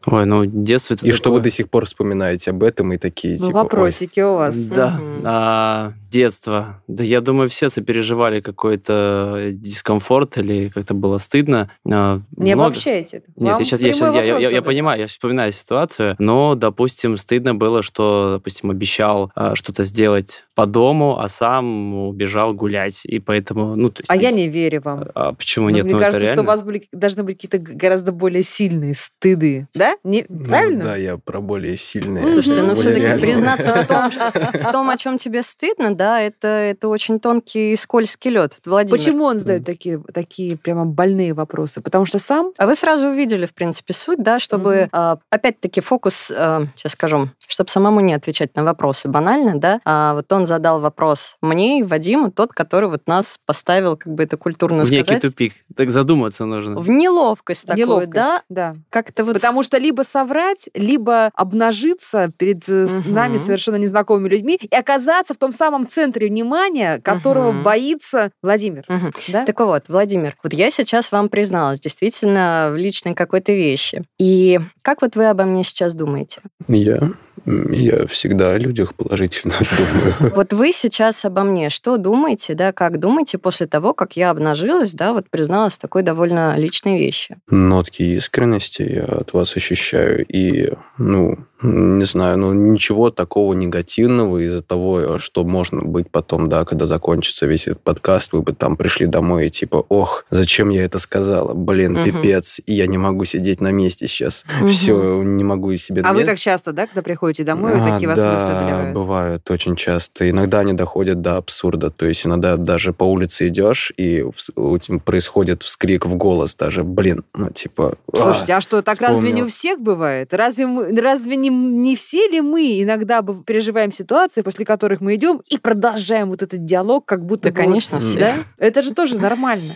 Ой, 0.06 0.26
ну 0.26 0.44
детство 0.46 0.94
это 0.94 1.06
И 1.06 1.12
что 1.12 1.30
вы 1.30 1.36
такое- 1.38 1.44
до 1.44 1.50
сих 1.50 1.68
пор 1.70 1.86
вспоминаете 1.86 2.50
об 2.50 2.62
этом 2.62 2.92
и 2.92 2.98
такие, 2.98 3.36
Ну, 3.38 3.46
типа, 3.46 3.56
ой, 3.58 3.62
вопросики 3.64 4.20
у 4.20 4.34
вас. 4.34 4.56
Да, 4.66 4.90
Мгм. 4.90 5.22
а, 5.24 5.92
детство. 6.12 6.80
Да 6.88 7.02
я 7.02 7.20
думаю, 7.20 7.48
все 7.48 7.68
сопереживали 7.70 8.40
какой-то 8.40 9.48
дискомфорт 9.52 10.38
или 10.38 10.68
как-то 10.68 10.94
было 10.94 11.18
стыдно. 11.18 11.70
А, 11.90 12.20
Не 12.36 12.54
много- 12.54 12.66
обобщайте. 12.68 13.18
это. 13.18 13.26
Нет, 13.36 13.58
я 13.58 13.64
сейчас, 13.64 13.80
я, 13.80 13.92
щас- 13.94 14.14
я- 14.14 14.22
я- 14.22 14.38
я 14.38 14.40
задаю. 14.48 14.62
понимаю, 14.62 15.00
я 15.00 15.06
вспоминаю 15.06 15.52
ситуацию, 15.52 16.14
но, 16.18 16.54
допустим, 16.54 17.16
стыдно 17.16 17.54
было, 17.54 17.82
что, 17.82 18.34
допустим, 18.34 18.70
обещал 18.70 19.30
а, 19.34 19.54
что-то 19.54 19.84
сделать 19.84 20.44
по 20.54 20.66
дому, 20.66 21.18
а 21.18 21.28
сам 21.28 21.94
убежал 22.08 22.52
гулять, 22.52 23.06
и 23.06 23.18
поэтому, 23.18 23.74
ну, 23.74 23.88
то 23.90 24.02
есть... 24.02 24.10
А 24.10 24.16
я 24.16 24.30
не 24.30 24.48
верю 24.48 24.82
вам. 24.84 25.04
А 25.14 25.32
почему 25.32 25.68
Ну, 25.70 25.76
нет? 25.76 25.84
Мне 25.86 25.94
Ну, 25.94 26.00
кажется, 26.00 26.26
что 26.30 26.42
у 26.42 26.44
вас 26.44 26.62
были, 26.62 26.86
должны 26.92 27.22
быть 27.22 27.36
какие-то 27.40 27.58
гораздо 27.58 28.12
более 28.12 28.42
сильные 28.42 28.94
стыды. 28.94 29.66
Да? 29.74 29.96
Не, 30.04 30.26
ну 30.28 30.44
правильно? 30.44 30.84
Да, 30.84 30.96
я 30.96 31.16
про 31.16 31.40
более 31.40 31.76
сильные. 31.78 32.30
Слушайте, 32.32 32.62
ну 32.62 32.74
все-таки 32.74 33.20
признаться 33.20 33.74
в 33.74 33.86
том, 33.86 34.10
в 34.60 34.72
том, 34.72 34.90
о 34.90 34.96
чем 34.98 35.16
тебе 35.18 35.42
стыдно, 35.42 35.94
да, 36.02 36.20
это, 36.20 36.48
это 36.48 36.88
очень 36.88 37.20
тонкий 37.20 37.72
и 37.72 37.76
скользкий 37.76 38.28
лед. 38.30 38.58
Владимир. 38.64 38.98
Почему 38.98 39.24
он 39.24 39.36
задает 39.36 39.64
такие, 39.64 40.02
такие 40.12 40.56
прямо 40.56 40.84
больные 40.84 41.32
вопросы? 41.32 41.80
Потому 41.80 42.06
что 42.06 42.18
сам 42.18 42.50
А 42.58 42.66
вы 42.66 42.74
сразу 42.74 43.06
увидели, 43.06 43.46
в 43.46 43.54
принципе, 43.54 43.94
суть, 43.94 44.20
да, 44.20 44.40
чтобы, 44.40 44.88
а, 44.90 45.18
опять-таки, 45.30 45.80
фокус, 45.80 46.14
сейчас 46.26 46.92
скажу, 46.92 47.30
чтобы 47.38 47.70
самому 47.70 48.00
не 48.00 48.14
отвечать 48.14 48.56
на 48.56 48.64
вопросы 48.64 49.06
банально, 49.08 49.60
да, 49.60 49.80
а 49.84 50.14
вот 50.14 50.32
он 50.32 50.46
задал 50.46 50.80
вопрос 50.80 51.36
мне 51.40 51.78
и 51.80 51.82
Вадиму, 51.84 52.32
тот, 52.32 52.52
который 52.52 52.88
вот 52.88 53.06
нас 53.06 53.38
поставил, 53.46 53.96
как 53.96 54.12
бы 54.12 54.24
это 54.24 54.36
культурно 54.36 54.84
В 54.84 54.90
некий 54.90 55.04
сказать, 55.04 55.22
тупик. 55.22 55.52
Так 55.76 55.90
задуматься 55.90 56.46
нужно. 56.46 56.80
в 56.80 56.90
неловкость 56.90 57.64
такую, 57.66 57.86
неловкость. 57.86 58.14
да, 58.14 58.42
да. 58.48 58.76
как-то 58.90 59.24
вот... 59.24 59.34
Потому 59.34 59.62
что 59.62 59.78
либо 59.78 60.02
соврать, 60.02 60.68
либо 60.74 61.30
обнажиться 61.34 62.30
перед 62.36 62.68
э, 62.68 62.88
Мгм. 62.88 63.14
нами 63.14 63.36
совершенно 63.36 63.76
незнакомыми 63.76 64.28
людьми 64.28 64.58
и 64.60 64.74
оказаться 64.74 65.32
в 65.34 65.36
том 65.36 65.52
самом 65.52 65.86
центре 65.92 66.28
внимания, 66.28 66.98
которого 66.98 67.52
Мгм. 67.52 67.62
боится 67.62 68.30
Владимир. 68.42 68.84
Мгм. 68.88 69.12
Да? 69.28 69.44
Так 69.44 69.60
вот, 69.60 69.84
Владимир, 69.88 70.36
вот 70.42 70.52
я 70.52 70.70
сейчас 70.70 71.12
вам 71.12 71.28
призналась 71.28 71.80
действительно 71.80 72.70
в 72.72 72.76
личной 72.76 73.14
какой-то 73.14 73.52
вещи. 73.52 74.02
И 74.18 74.58
как 74.82 75.02
вот 75.02 75.16
вы 75.16 75.26
обо 75.26 75.44
мне 75.44 75.64
сейчас 75.64 75.94
думаете? 75.94 76.40
Я? 76.68 76.98
Я 77.46 78.06
всегда 78.06 78.52
о 78.52 78.58
людях 78.58 78.94
положительно 78.94 79.54
думаю. 80.20 80.32
Вот 80.34 80.52
вы 80.52 80.72
сейчас 80.72 81.24
обо 81.24 81.42
мне 81.42 81.70
что 81.70 81.96
думаете, 81.96 82.54
да, 82.54 82.72
как 82.72 82.98
думаете 83.00 83.38
после 83.38 83.66
того, 83.66 83.94
как 83.94 84.16
я 84.16 84.30
обнажилась, 84.30 84.92
да, 84.94 85.12
вот 85.12 85.28
призналась 85.30 85.78
такой 85.78 86.02
довольно 86.02 86.56
личной 86.56 86.98
вещи? 86.98 87.36
Нотки 87.48 88.02
искренности 88.02 88.82
я 88.82 89.04
от 89.04 89.32
вас 89.32 89.56
ощущаю. 89.56 90.24
И, 90.26 90.72
ну, 90.98 91.38
не 91.62 92.04
знаю, 92.04 92.38
ну, 92.38 92.52
ничего 92.52 93.10
такого 93.10 93.54
негативного 93.54 94.38
из-за 94.44 94.62
того, 94.62 95.18
что 95.18 95.44
можно 95.44 95.82
быть 95.82 96.10
потом, 96.10 96.48
да, 96.48 96.64
когда 96.64 96.86
закончится 96.86 97.46
весь 97.46 97.66
этот 97.66 97.80
подкаст, 97.82 98.32
вы 98.32 98.42
бы 98.42 98.52
там 98.52 98.76
пришли 98.76 99.06
домой 99.06 99.46
и 99.46 99.50
типа, 99.50 99.84
ох, 99.88 100.24
зачем 100.30 100.70
я 100.70 100.84
это 100.84 100.98
сказала? 100.98 101.54
Блин, 101.54 101.92
Мгм. 101.92 102.04
пипец, 102.04 102.60
и 102.66 102.74
я 102.74 102.86
не 102.86 102.98
могу 102.98 103.24
сидеть 103.24 103.60
на 103.60 103.70
месте 103.70 104.06
сейчас. 104.08 104.44
Мгм. 104.60 104.68
Все, 104.68 105.22
не 105.22 105.44
могу 105.44 105.70
из 105.70 105.84
себя... 105.84 106.02
А 106.04 106.12
вы 106.12 106.24
так 106.24 106.38
часто, 106.38 106.72
да, 106.72 106.86
когда 106.86 107.02
приходите 107.02 107.31
приходите 107.32 107.44
домой, 107.44 107.72
А, 107.74 107.92
такие 107.92 108.08
вас 108.08 108.18
да, 108.18 108.36
одолевают. 108.36 108.94
бывают 108.94 109.50
очень 109.50 109.76
часто. 109.76 110.28
Иногда 110.28 110.60
они 110.60 110.72
доходят 110.74 111.20
до 111.20 111.36
абсурда. 111.38 111.90
То 111.90 112.06
есть 112.06 112.26
иногда 112.26 112.56
даже 112.56 112.92
по 112.92 113.04
улице 113.04 113.48
идешь, 113.48 113.92
и 113.96 114.20
вс- 114.20 114.52
у 114.56 114.76
тебя 114.78 114.98
происходит 114.98 115.62
вскрик 115.62 116.04
в 116.06 116.14
голос 116.14 116.54
даже. 116.54 116.84
Блин, 116.84 117.24
ну 117.34 117.50
типа... 117.50 117.94
а, 118.12 118.16
Слушайте, 118.16 118.54
а 118.54 118.60
что, 118.60 118.82
так 118.82 119.00
разве 119.00 119.30
не 119.30 119.42
у 119.42 119.46
вспомнил. 119.46 119.48
всех 119.48 119.80
бывает? 119.80 120.34
Разве, 120.34 120.66
мы, 120.66 120.94
разве 121.00 121.36
не, 121.36 121.48
не 121.48 121.96
все 121.96 122.28
ли 122.28 122.40
мы 122.40 122.82
иногда 122.82 123.22
переживаем 123.22 123.92
ситуации, 123.92 124.42
после 124.42 124.64
которых 124.64 125.00
мы 125.00 125.14
идем 125.14 125.40
и 125.48 125.58
продолжаем 125.58 126.28
вот 126.30 126.42
этот 126.42 126.64
диалог, 126.64 127.04
как 127.06 127.24
будто 127.24 127.48
Да, 127.48 127.54
бы 127.54 127.56
вот- 127.62 127.66
конечно, 127.68 128.00
все. 128.00 128.18
Да? 128.18 128.34
Это 128.58 128.82
же 128.82 128.92
тоже 128.92 129.18
нормально. 129.18 129.72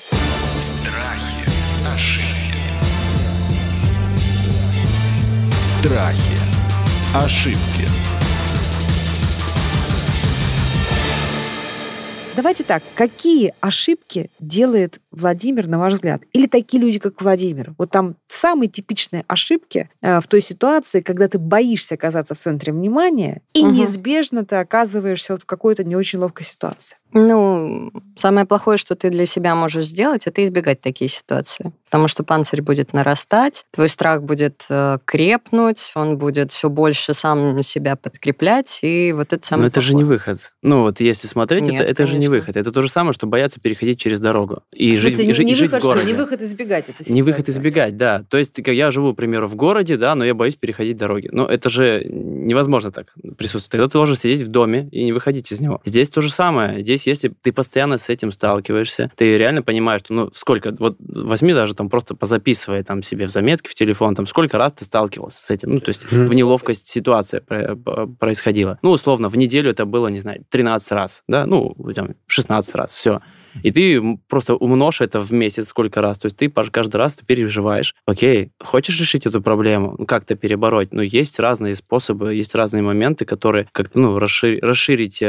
Страхи, 5.80 6.36
ошибки. 7.22 7.88
Давайте 12.36 12.64
так, 12.64 12.82
какие 12.94 13.54
ошибки 13.60 14.30
делает 14.40 15.00
Владимир, 15.16 15.66
на 15.66 15.78
ваш 15.78 15.94
взгляд? 15.94 16.22
Или 16.32 16.46
такие 16.46 16.80
люди, 16.80 16.98
как 16.98 17.20
Владимир? 17.22 17.74
Вот 17.78 17.90
там 17.90 18.16
самые 18.28 18.68
типичные 18.68 19.24
ошибки 19.26 19.88
э, 20.02 20.20
в 20.20 20.26
той 20.26 20.40
ситуации, 20.40 21.00
когда 21.00 21.26
ты 21.26 21.38
боишься 21.38 21.94
оказаться 21.94 22.34
в 22.34 22.38
центре 22.38 22.72
внимания, 22.72 23.40
и 23.54 23.64
Мгм. 23.64 23.74
неизбежно 23.74 24.44
ты 24.44 24.56
оказываешься 24.56 25.32
вот 25.32 25.42
в 25.42 25.46
какой-то 25.46 25.84
не 25.84 25.96
очень 25.96 26.18
ловкой 26.18 26.44
ситуации. 26.44 26.98
Ну, 27.12 27.92
самое 28.14 28.46
плохое, 28.46 28.76
что 28.76 28.94
ты 28.94 29.08
для 29.08 29.24
себя 29.24 29.54
можешь 29.54 29.86
сделать, 29.86 30.26
это 30.26 30.44
избегать 30.44 30.82
такие 30.82 31.08
ситуации. 31.08 31.72
Потому 31.86 32.08
что 32.08 32.24
панцирь 32.24 32.60
будет 32.60 32.92
нарастать, 32.92 33.64
твой 33.70 33.88
страх 33.88 34.22
будет 34.22 34.66
э, 34.68 34.98
крепнуть, 35.06 35.92
он 35.94 36.18
будет 36.18 36.50
все 36.50 36.68
больше 36.68 37.14
сам 37.14 37.62
себя 37.62 37.96
подкреплять, 37.96 38.80
и 38.82 39.12
вот 39.12 39.32
это 39.32 39.46
самое 39.46 39.62
Но 39.62 39.68
это 39.68 39.80
же 39.80 39.94
не 39.94 40.04
выход. 40.04 40.52
Ну 40.62 40.82
вот 40.82 41.00
если 41.00 41.26
смотреть, 41.26 41.62
Нет, 41.62 41.80
это, 41.80 41.84
это 41.84 42.06
же 42.06 42.18
не 42.18 42.28
выход. 42.28 42.56
Это 42.56 42.70
то 42.70 42.82
же 42.82 42.90
самое, 42.90 43.14
что 43.14 43.26
бояться 43.26 43.60
переходить 43.60 43.98
через 43.98 44.20
дорогу. 44.20 44.62
И 44.72 44.94
жить, 45.10 45.14
смысле, 45.14 45.30
и 45.30 45.34
жить- 45.34 45.46
не, 45.46 45.54
жить 45.54 45.70
выход, 45.70 45.82
в 45.82 45.86
городе. 45.86 46.02
что? 46.02 46.12
Не 46.12 46.18
выход 46.18 46.42
избегать 46.42 46.88
это 46.88 47.12
Не 47.12 47.22
выход 47.22 47.48
избегать, 47.48 47.96
да. 47.96 48.24
То 48.28 48.38
есть 48.38 48.62
как 48.62 48.74
я 48.74 48.90
живу, 48.90 49.14
к 49.14 49.16
примеру, 49.16 49.48
в 49.48 49.54
городе, 49.56 49.96
да, 49.96 50.14
но 50.14 50.24
я 50.24 50.34
боюсь 50.34 50.56
переходить 50.56 50.96
дороги. 50.96 51.28
Но 51.32 51.46
это 51.46 51.68
же 51.68 52.02
невозможно 52.06 52.90
так 52.92 53.14
присутствовать. 53.36 53.70
Тогда 53.70 53.86
ты 53.86 53.92
должен 53.92 54.16
сидеть 54.16 54.42
в 54.42 54.48
доме 54.48 54.88
и 54.92 55.04
не 55.04 55.12
выходить 55.12 55.50
из 55.52 55.60
него. 55.60 55.80
Здесь 55.84 56.10
то 56.10 56.20
же 56.20 56.30
самое. 56.30 56.80
Здесь, 56.80 57.06
если 57.06 57.28
ты 57.28 57.52
постоянно 57.52 57.98
с 57.98 58.08
этим 58.08 58.32
сталкиваешься, 58.32 59.10
ты 59.16 59.36
реально 59.36 59.62
понимаешь, 59.62 60.00
что, 60.00 60.14
ну, 60.14 60.30
сколько, 60.32 60.74
вот 60.78 60.96
возьми 60.98 61.52
даже 61.52 61.74
там 61.74 61.88
просто 61.90 62.14
позаписывай 62.14 62.82
там 62.82 63.02
себе 63.02 63.26
в 63.26 63.30
заметке 63.30 63.70
в 63.70 63.74
телефон, 63.74 64.14
там, 64.14 64.26
сколько 64.26 64.58
раз 64.58 64.72
ты 64.72 64.84
сталкивался 64.84 65.42
с 65.42 65.50
этим. 65.50 65.72
Ну, 65.74 65.80
то 65.80 65.90
есть 65.90 66.10
в 66.10 66.32
неловкость 66.34 66.86
ситуация 66.86 67.40
происходила. 67.40 68.78
Ну, 68.82 68.90
условно, 68.90 69.28
в 69.28 69.36
неделю 69.36 69.70
это 69.70 69.84
было, 69.84 70.08
не 70.08 70.20
знаю, 70.20 70.44
13 70.48 70.92
раз, 70.92 71.22
да, 71.28 71.46
ну, 71.46 71.74
там, 71.94 72.14
16 72.26 72.74
раз, 72.74 72.92
все. 72.92 73.20
И 73.62 73.70
ты 73.70 74.18
просто 74.28 74.54
умножь 74.54 75.00
это 75.00 75.20
в 75.20 75.32
месяц 75.32 75.68
сколько 75.68 76.00
раз. 76.00 76.18
То 76.18 76.26
есть 76.26 76.36
ты 76.36 76.50
каждый 76.50 76.96
раз 76.96 77.16
ты 77.16 77.24
переживаешь. 77.24 77.94
Окей, 78.06 78.50
хочешь 78.62 79.00
решить 79.00 79.26
эту 79.26 79.42
проблему, 79.42 79.94
ну, 79.98 80.06
как-то 80.06 80.34
перебороть? 80.36 80.92
Но 80.92 81.02
есть 81.02 81.38
разные 81.40 81.76
способы, 81.76 82.34
есть 82.34 82.54
разные 82.54 82.82
моменты, 82.82 83.24
которые 83.24 83.66
как-то, 83.72 84.00
ну, 84.00 84.18
расширить, 84.18 84.62
расширить 84.62 85.22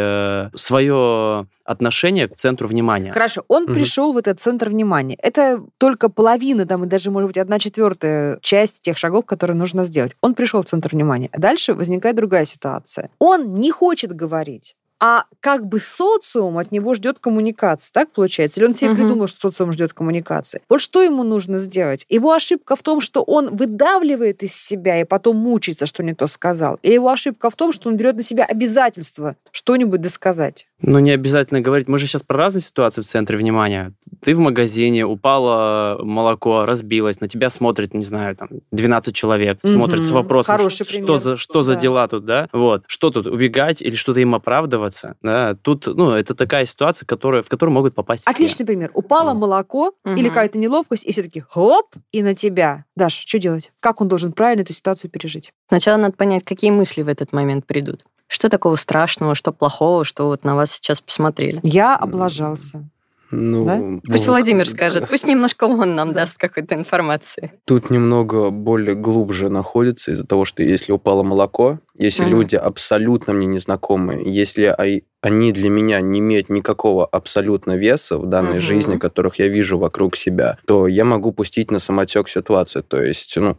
свое 0.55 1.47
отношение 1.63 2.27
к 2.27 2.35
центру 2.35 2.67
внимания. 2.67 3.11
Хорошо, 3.11 3.43
он 3.49 3.63
Мгм. 3.63 3.73
пришел 3.73 4.13
в 4.13 4.17
этот 4.17 4.39
центр 4.39 4.69
внимания. 4.69 5.17
Это 5.21 5.61
только 5.77 6.09
половина, 6.09 6.65
там, 6.65 6.85
и 6.85 6.87
даже, 6.87 7.11
может 7.11 7.27
быть, 7.27 7.37
одна 7.37 7.59
четвертая 7.59 8.39
часть 8.41 8.81
тех 8.81 8.97
шагов, 8.97 9.25
которые 9.25 9.57
нужно 9.57 9.83
сделать. 9.83 10.13
Он 10.21 10.33
пришел 10.33 10.61
в 10.61 10.65
центр 10.65 10.89
внимания. 10.91 11.29
Дальше 11.37 11.73
возникает 11.73 12.15
другая 12.15 12.45
ситуация. 12.45 13.09
Он 13.19 13.53
не 13.53 13.71
хочет 13.71 14.13
говорить. 14.15 14.75
А 14.99 15.25
как 15.41 15.67
бы 15.67 15.79
социум 15.79 16.57
от 16.57 16.71
него 16.71 16.95
ждет 16.95 17.19
коммуникации, 17.19 17.91
так 17.93 18.11
получается? 18.11 18.59
Или 18.59 18.67
он 18.67 18.73
себе 18.73 18.91
Мгм. 18.91 18.99
придумал, 19.01 19.27
что 19.27 19.41
социум 19.41 19.71
ждет 19.71 19.93
коммуникации? 19.93 20.61
Вот 20.69 20.81
что 20.81 21.03
ему 21.03 21.23
нужно 21.23 21.59
сделать? 21.59 22.05
Его 22.09 22.33
ошибка 22.33 22.75
в 22.75 22.81
том, 22.81 22.99
что 22.99 23.21
он 23.21 23.55
выдавливает 23.55 24.41
из 24.43 24.55
себя 24.55 24.99
и 24.99 25.03
потом 25.03 25.37
мучается, 25.37 25.85
что 25.85 26.03
не 26.03 26.13
то 26.15 26.25
сказал. 26.27 26.79
Или 26.81 26.93
его 26.95 27.09
ошибка 27.09 27.49
в 27.49 27.55
том, 27.55 27.71
что 27.71 27.89
он 27.89 27.97
берет 27.97 28.15
на 28.15 28.23
себя 28.23 28.45
обязательство 28.45 29.35
что-нибудь 29.51 30.01
досказать? 30.01 30.67
Ну, 30.79 30.99
не 30.99 31.09
обязательно 31.11 31.59
говорить. 31.61 31.87
Мы 31.87 31.97
же 31.97 32.05
сейчас 32.05 32.21
про 32.21 32.37
разные 32.37 32.61
ситуации 32.61 33.01
в 33.01 33.05
центре 33.05 33.35
внимания. 33.37 33.93
Ты 34.21 34.35
в 34.35 34.39
магазине, 34.39 35.05
упало 35.05 35.97
молоко, 36.03 36.65
разбилось, 36.65 37.19
на 37.19 37.27
тебя 37.27 37.49
смотрит, 37.49 37.95
не 37.95 38.05
знаю, 38.05 38.35
там, 38.35 38.49
12 38.71 39.15
человек, 39.15 39.57
Мгм. 39.63 39.73
смотрит 39.73 40.03
с 40.05 40.11
вопросом, 40.11 40.55
Хороший 40.57 40.75
что, 40.85 40.85
пример. 40.85 41.05
что 41.07 41.19
за, 41.19 41.37
что 41.37 41.63
за 41.63 41.73
Да. 41.73 41.81
дела 41.81 42.07
тут, 42.07 42.25
да? 42.25 42.47
Вот. 42.53 42.83
Что 42.87 43.09
тут, 43.09 43.25
убегать 43.25 43.81
или 43.81 43.95
что-то 43.95 44.19
им 44.19 44.35
оправдываться? 44.35 45.15
Да? 45.23 45.55
Тут, 45.55 45.87
ну, 45.87 46.11
это 46.11 46.35
такая 46.35 46.65
ситуация, 46.65 47.07
которая, 47.07 47.41
в 47.41 47.49
которую 47.49 47.73
могут 47.73 47.95
попасть 47.95 48.21
все. 48.23 48.29
Отличный 48.29 48.65
пример. 48.65 48.91
Упало 48.93 49.33
Ну. 49.33 49.39
молоко 49.39 49.93
Мгм. 50.05 50.15
или 50.15 50.27
какая-то 50.29 50.59
неловкость, 50.59 51.05
и 51.05 51.11
все 51.11 51.23
таки 51.23 51.39
хоп, 51.39 51.87
и 52.11 52.21
на 52.21 52.35
тебя. 52.35 52.85
Даша, 52.95 53.23
что 53.27 53.39
делать? 53.39 53.71
Как 53.79 53.99
он 53.99 54.07
должен 54.09 54.31
правильно 54.31 54.61
эту 54.61 54.73
ситуацию 54.73 55.09
пережить? 55.09 55.53
Сначала 55.69 55.97
надо 55.97 56.13
понять, 56.15 56.43
какие 56.43 56.69
мысли 56.69 57.01
в 57.01 57.07
этот 57.07 57.33
момент 57.33 57.65
придут. 57.65 58.03
Что 58.27 58.49
такого 58.49 58.75
страшного, 58.75 59.35
что 59.35 59.51
плохого, 59.51 60.03
что 60.03 60.27
вот 60.27 60.43
на 60.43 60.55
вас 60.55 60.71
сейчас 60.71 61.01
посмотрели. 61.01 61.59
Я 61.63 61.95
облажался. 61.95 62.89
Ну, 63.29 63.65
Да? 63.65 63.81
Пусть 64.09 64.27
ну, 64.27 64.33
Владимир 64.33 64.69
скажет, 64.69 65.07
пусть 65.09 65.25
немножко 65.25 65.65
он 65.65 65.95
нам 65.95 66.13
даст 66.13 66.37
какой-то 66.37 66.75
информации. 66.75 67.51
Тут 67.65 67.89
немного 67.89 68.51
более 68.51 68.95
глубже 68.95 69.49
находится 69.49 70.11
из-за 70.11 70.25
того, 70.25 70.45
что 70.45 70.63
если 70.63 70.93
упало 70.93 71.23
молоко, 71.23 71.79
если 71.97 72.23
Мгм. 72.23 72.31
люди 72.31 72.55
абсолютно 72.55 73.33
мне 73.33 73.47
незнакомые, 73.47 74.23
если 74.33 74.73
они 75.21 75.51
для 75.51 75.69
меня 75.69 75.99
не 75.99 76.19
имеют 76.19 76.49
никакого 76.49 77.05
абсолютно 77.05 77.75
веса 77.75 78.17
в 78.17 78.27
данной 78.27 78.59
Мгм. 78.59 78.61
жизни, 78.61 78.97
которых 78.97 79.39
я 79.39 79.49
вижу 79.49 79.77
вокруг 79.77 80.15
себя, 80.15 80.57
то 80.65 80.87
я 80.87 81.03
могу 81.03 81.33
пустить 81.33 81.69
на 81.69 81.79
самотек 81.79 82.29
ситуацию. 82.29 82.83
То 82.83 83.01
есть, 83.03 83.35
ну, 83.35 83.57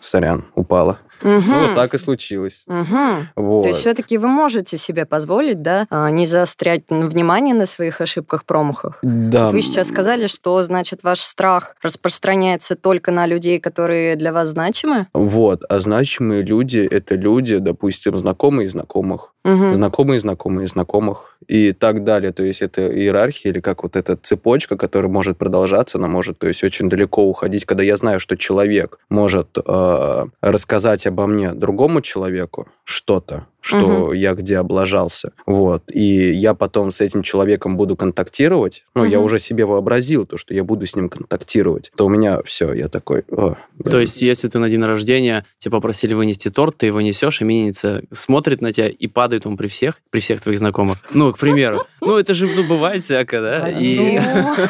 сорян, 0.00 0.44
упала. 0.56 0.98
Ну, 1.24 1.38
вот 1.38 1.74
так 1.74 1.94
и 1.94 1.98
случилось. 1.98 2.64
Мгм. 2.66 3.28
Вот. 3.34 3.62
То 3.62 3.68
есть 3.68 3.80
все-таки 3.80 4.18
вы 4.18 4.28
можете 4.28 4.78
себе 4.78 5.06
позволить, 5.06 5.62
да, 5.62 5.86
а, 5.90 6.10
не 6.10 6.26
заострять 6.26 6.82
внимание 6.88 7.54
на 7.54 7.66
своих 7.66 8.00
ошибках, 8.00 8.44
промахах. 8.44 8.98
Да. 9.02 9.50
Вы 9.50 9.62
сейчас 9.62 9.88
сказали, 9.88 10.26
что, 10.26 10.62
значит, 10.62 11.02
ваш 11.02 11.20
страх 11.20 11.76
распространяется 11.82 12.76
только 12.76 13.10
на 13.10 13.26
людей, 13.26 13.58
которые 13.58 14.16
для 14.16 14.32
вас 14.32 14.48
значимы? 14.48 15.06
Вот. 15.14 15.62
А 15.68 15.80
значимые 15.80 16.42
люди— 16.42 16.86
это 16.90 17.14
люди, 17.14 17.58
допустим, 17.58 18.16
знакомые 18.18 18.68
знакомых. 18.68 19.33
Мгм. 19.44 19.74
знакомые, 19.74 20.18
знакомые, 20.20 20.66
знакомых 20.66 21.36
и 21.46 21.72
так 21.72 22.02
далее. 22.02 22.32
То 22.32 22.42
есть 22.42 22.62
это 22.62 22.88
иерархия 22.88 23.52
или 23.52 23.60
как 23.60 23.82
вот 23.82 23.94
эта 23.96 24.16
цепочка, 24.16 24.76
которая 24.76 25.10
может 25.10 25.36
продолжаться, 25.36 25.98
она 25.98 26.08
может 26.08 26.38
то 26.38 26.48
есть 26.48 26.64
очень 26.64 26.88
далеко 26.88 27.22
уходить, 27.24 27.66
когда 27.66 27.82
я 27.82 27.96
знаю, 27.96 28.20
что 28.20 28.36
человек 28.36 28.98
может 29.10 29.58
э, 29.58 30.24
рассказать 30.40 31.06
обо 31.06 31.26
мне 31.26 31.52
другому 31.52 32.00
человеку 32.00 32.68
что-то, 32.84 33.46
что 33.64 34.12
я 34.12 34.34
где 34.34 34.58
облажался, 34.58 35.32
вот, 35.46 35.84
и 35.90 36.32
я 36.32 36.52
потом 36.54 36.92
с 36.92 37.00
этим 37.00 37.22
человеком 37.22 37.76
буду 37.78 37.96
контактировать, 37.96 38.84
ну, 38.94 39.04
я 39.04 39.16
Мгм. 39.16 39.24
уже 39.24 39.38
себе 39.38 39.64
вообразил 39.64 40.26
то, 40.26 40.36
что 40.36 40.52
я 40.52 40.64
буду 40.64 40.86
с 40.86 40.94
ним 40.94 41.08
контактировать, 41.08 41.90
то 41.96 42.04
у 42.04 42.08
меня 42.10 42.40
все, 42.44 42.74
я 42.74 42.88
такой... 42.88 43.24
«О, 43.30 43.56
блин». 43.78 43.90
То 43.90 44.00
есть, 44.00 44.20
если 44.20 44.48
ты 44.48 44.58
на 44.58 44.68
день 44.68 44.84
рождения, 44.84 45.46
тебя 45.58 45.72
попросили 45.72 46.12
вынести 46.12 46.50
торт, 46.50 46.76
ты 46.76 46.86
его 46.86 47.00
несешь, 47.00 47.40
именинница 47.40 48.02
смотрит 48.10 48.60
на 48.60 48.72
тебя 48.72 48.88
и 48.88 49.06
падает 49.06 49.46
он 49.46 49.56
при 49.56 49.66
всех, 49.68 49.98
при 50.10 50.20
всех 50.20 50.40
твоих 50.40 50.58
знакомых. 50.58 50.98
Ну, 51.12 51.32
к 51.32 51.38
примеру. 51.38 51.86
Ну, 52.06 52.18
это 52.18 52.34
же 52.34 52.46
ну, 52.46 52.64
бывает 52.64 53.02
всякое, 53.02 53.40
да? 53.40 53.68
И 53.70 54.18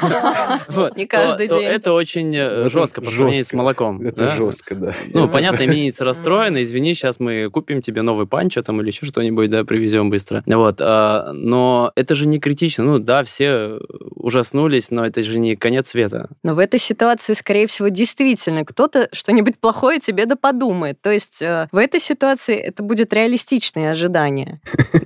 вот, 0.69 0.97
Не 0.97 1.07
каждый 1.07 1.49
то- 1.49 1.57
то 1.57 1.61
день. 1.61 1.69
Это 1.69 1.93
очень 1.93 2.35
э, 2.35 2.41
Это 2.41 2.71
жестко 2.71 3.01
по 3.03 3.11
сравнению 3.11 3.45
с 3.45 3.53
молоком. 3.53 4.03
Это 4.03 4.25
да? 4.27 4.37
жестко, 4.37 4.75
да. 4.75 4.95
Ну, 5.13 5.29
понятно, 5.29 5.65
именинница 5.65 6.05
расстроена, 6.05 6.63
извини, 6.63 6.95
сейчас 6.95 7.21
мы 7.21 7.51
купим 7.51 7.83
тебе 7.83 8.03
новый 8.03 8.27
панчо 8.27 8.63
там 8.63 8.81
или 8.81 8.89
еще 8.89 9.07
что-нибудь, 9.07 9.51
да, 9.51 9.65
привезем 9.65 10.11
быстро. 10.11 10.43
Вот, 10.47 10.77
а, 10.81 11.33
но 11.33 11.93
это 11.97 12.15
же 12.15 12.27
не 12.27 12.39
критично. 12.39 12.85
Ну, 12.85 12.99
да, 12.99 13.25
все 13.25 13.79
ужаснулись, 14.15 14.91
но 14.91 15.05
это 15.05 15.23
же 15.23 15.39
не 15.39 15.57
конец 15.57 15.89
света. 15.89 16.29
Но 16.43 16.55
в 16.55 16.59
этой 16.59 16.81
ситуации, 16.81 17.35
скорее 17.35 17.67
всего, 17.67 17.89
действительно 17.89 18.65
кто-то 18.65 19.09
что-нибудь 19.13 19.59
плохое 19.59 20.01
тебе 20.01 20.27
да 20.27 20.37
подумает. 20.37 21.01
То 21.01 21.11
есть 21.11 21.43
э, 21.43 21.69
в 21.73 21.77
этой 21.77 22.01
ситуации 22.01 22.57
это 22.57 22.83
будет 22.83 23.13
реалистичное 23.13 23.91
ожидание. 23.93 24.61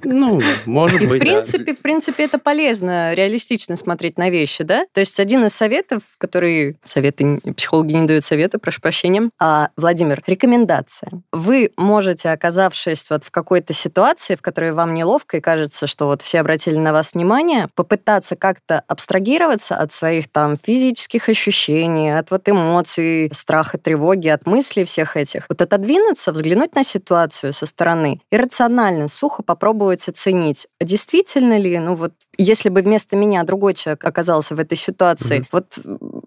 Ну, 0.05 0.41
может 0.67 1.03
И 1.03 1.07
в 1.07 1.09
быть, 1.11 1.21
принципе, 1.21 1.75
в 1.75 1.79
принципе, 1.79 2.18
это 2.25 2.39
полезно, 2.39 3.15
реалистично 3.15 3.77
смотреть 3.77 4.19
на 4.19 4.31
вещи, 4.31 4.65
да? 4.65 4.85
То 4.93 5.01
есть 5.01 5.19
один 5.21 5.45
из 5.45 5.55
советов, 5.55 6.03
который 6.19 6.77
советы 6.85 7.41
психологи 7.57 7.93
не 7.93 8.07
дают 8.07 8.25
советы, 8.25 8.59
прошу 8.59 8.81
прощения, 8.81 9.31
а, 9.41 9.71
Владимир, 9.77 10.23
рекомендация. 10.27 11.11
Вы 11.33 11.73
можете, 11.77 12.31
оказавшись 12.31 13.11
вот 13.11 13.25
в 13.25 13.31
какой-то 13.31 13.73
ситуации, 13.73 14.35
в 14.35 14.43
которой 14.43 14.73
вам 14.73 14.95
неловко 14.95 15.39
и 15.39 15.41
кажется, 15.41 15.87
что 15.87 16.07
вот 16.07 16.23
все 16.23 16.41
обратили 16.41 16.77
на 16.77 16.93
вас 16.93 17.15
внимание, 17.15 17.69
попытаться 17.75 18.37
как-то 18.37 18.83
абстрагироваться 18.87 19.77
от 19.77 19.93
своих 19.93 20.31
там 20.31 20.57
физических 20.57 21.29
ощущений, 21.29 22.17
от 22.17 22.31
вот 22.31 22.49
эмоций, 22.49 23.31
страха, 23.33 23.79
тревоги, 23.79 24.29
от 24.29 24.47
мыслей 24.47 24.85
всех 24.85 25.17
этих. 25.17 25.47
Вот 25.49 25.61
отодвинуться, 25.63 26.33
взглянуть 26.33 26.75
на 26.75 26.85
ситуацию 26.85 27.53
со 27.53 27.67
стороны 27.67 28.21
и 28.31 28.37
рационально, 28.37 29.09
сухо 29.09 29.43
попробовать 29.43 30.09
оценить, 30.09 30.67
действительно 30.81 31.59
ли, 31.59 31.79
ну 31.79 31.95
вот, 31.95 32.08
если 32.37 32.69
бы 32.69 32.83
вместо 32.83 33.17
меня 33.17 33.43
другой 33.45 33.75
человек 33.75 34.05
оказался 34.05 34.55
в 34.55 34.59
этой 34.59 34.77
ситуации, 34.77 35.41
mm-hmm. 35.41 35.49
вот 35.53 35.79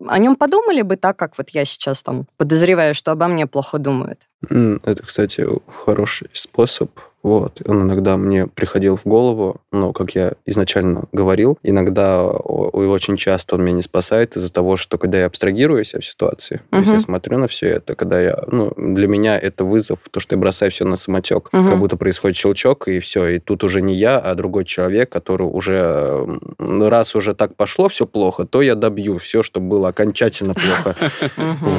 о 0.08 0.18
нем 0.20 0.36
подумали 0.36 0.82
бы 0.82 0.96
так, 0.98 1.18
как 1.18 1.38
вот 1.38 1.50
я 1.50 1.66
сейчас 1.66 2.04
там 2.04 2.26
подозреваю, 2.38 2.94
что 2.96 3.12
обо 3.12 3.28
мне 3.28 3.48
плохо 3.48 3.78
думают? 3.78 4.28
Это, 4.50 5.04
кстати, 5.04 5.46
хороший 5.68 6.30
способ 6.34 6.92
вот. 7.24 7.62
Он 7.66 7.84
иногда 7.84 8.18
мне 8.18 8.48
приходил 8.48 8.98
в 8.98 9.06
голову, 9.06 9.62
но, 9.72 9.94
как 9.94 10.16
я 10.16 10.34
изначально 10.46 11.06
говорил, 11.12 11.58
иногда 11.64 12.22
и 12.24 12.86
очень 12.86 13.18
часто 13.18 13.56
он 13.56 13.64
меня 13.64 13.76
не 13.76 13.82
спасает 13.82 14.36
из-за 14.36 14.52
того, 14.52 14.78
что 14.78 14.98
когда 14.98 15.20
я 15.20 15.26
абстрагируюсь 15.26 15.94
в 15.94 16.04
ситуации, 16.04 16.58
uh-huh. 16.58 16.70
то 16.70 16.78
есть 16.78 16.92
я 16.92 17.00
смотрю 17.00 17.38
на 17.38 17.48
все 17.48 17.68
это, 17.68 17.96
когда 17.96 18.20
я, 18.20 18.44
ну, 18.52 18.74
для 18.76 19.08
меня 19.08 19.38
это 19.38 19.64
вызов, 19.64 20.00
то, 20.10 20.20
что 20.20 20.36
я 20.36 20.40
бросаю 20.40 20.72
все 20.72 20.86
на 20.86 20.98
самотек, 20.98 21.50
uh-huh. 21.52 21.70
как 21.70 21.80
будто 21.80 21.98
происходит 21.98 22.38
щелчок, 22.38 22.88
и 22.88 23.00
все, 23.00 23.28
и 23.28 23.40
тут 23.40 23.64
уже 23.64 23.82
не 23.82 23.94
я, 23.94 24.18
а 24.18 24.34
другой 24.36 24.66
человек, 24.66 25.10
который 25.10 25.44
уже, 25.44 26.26
раз 26.58 27.16
уже 27.16 27.36
так 27.36 27.56
пошло 27.56 27.88
все 27.90 28.06
плохо, 28.06 28.46
то 28.46 28.62
я 28.62 28.76
добью 28.76 29.20
все, 29.20 29.44
чтобы 29.44 29.68
было 29.68 29.90
окончательно 29.90 30.54
плохо. 30.54 30.96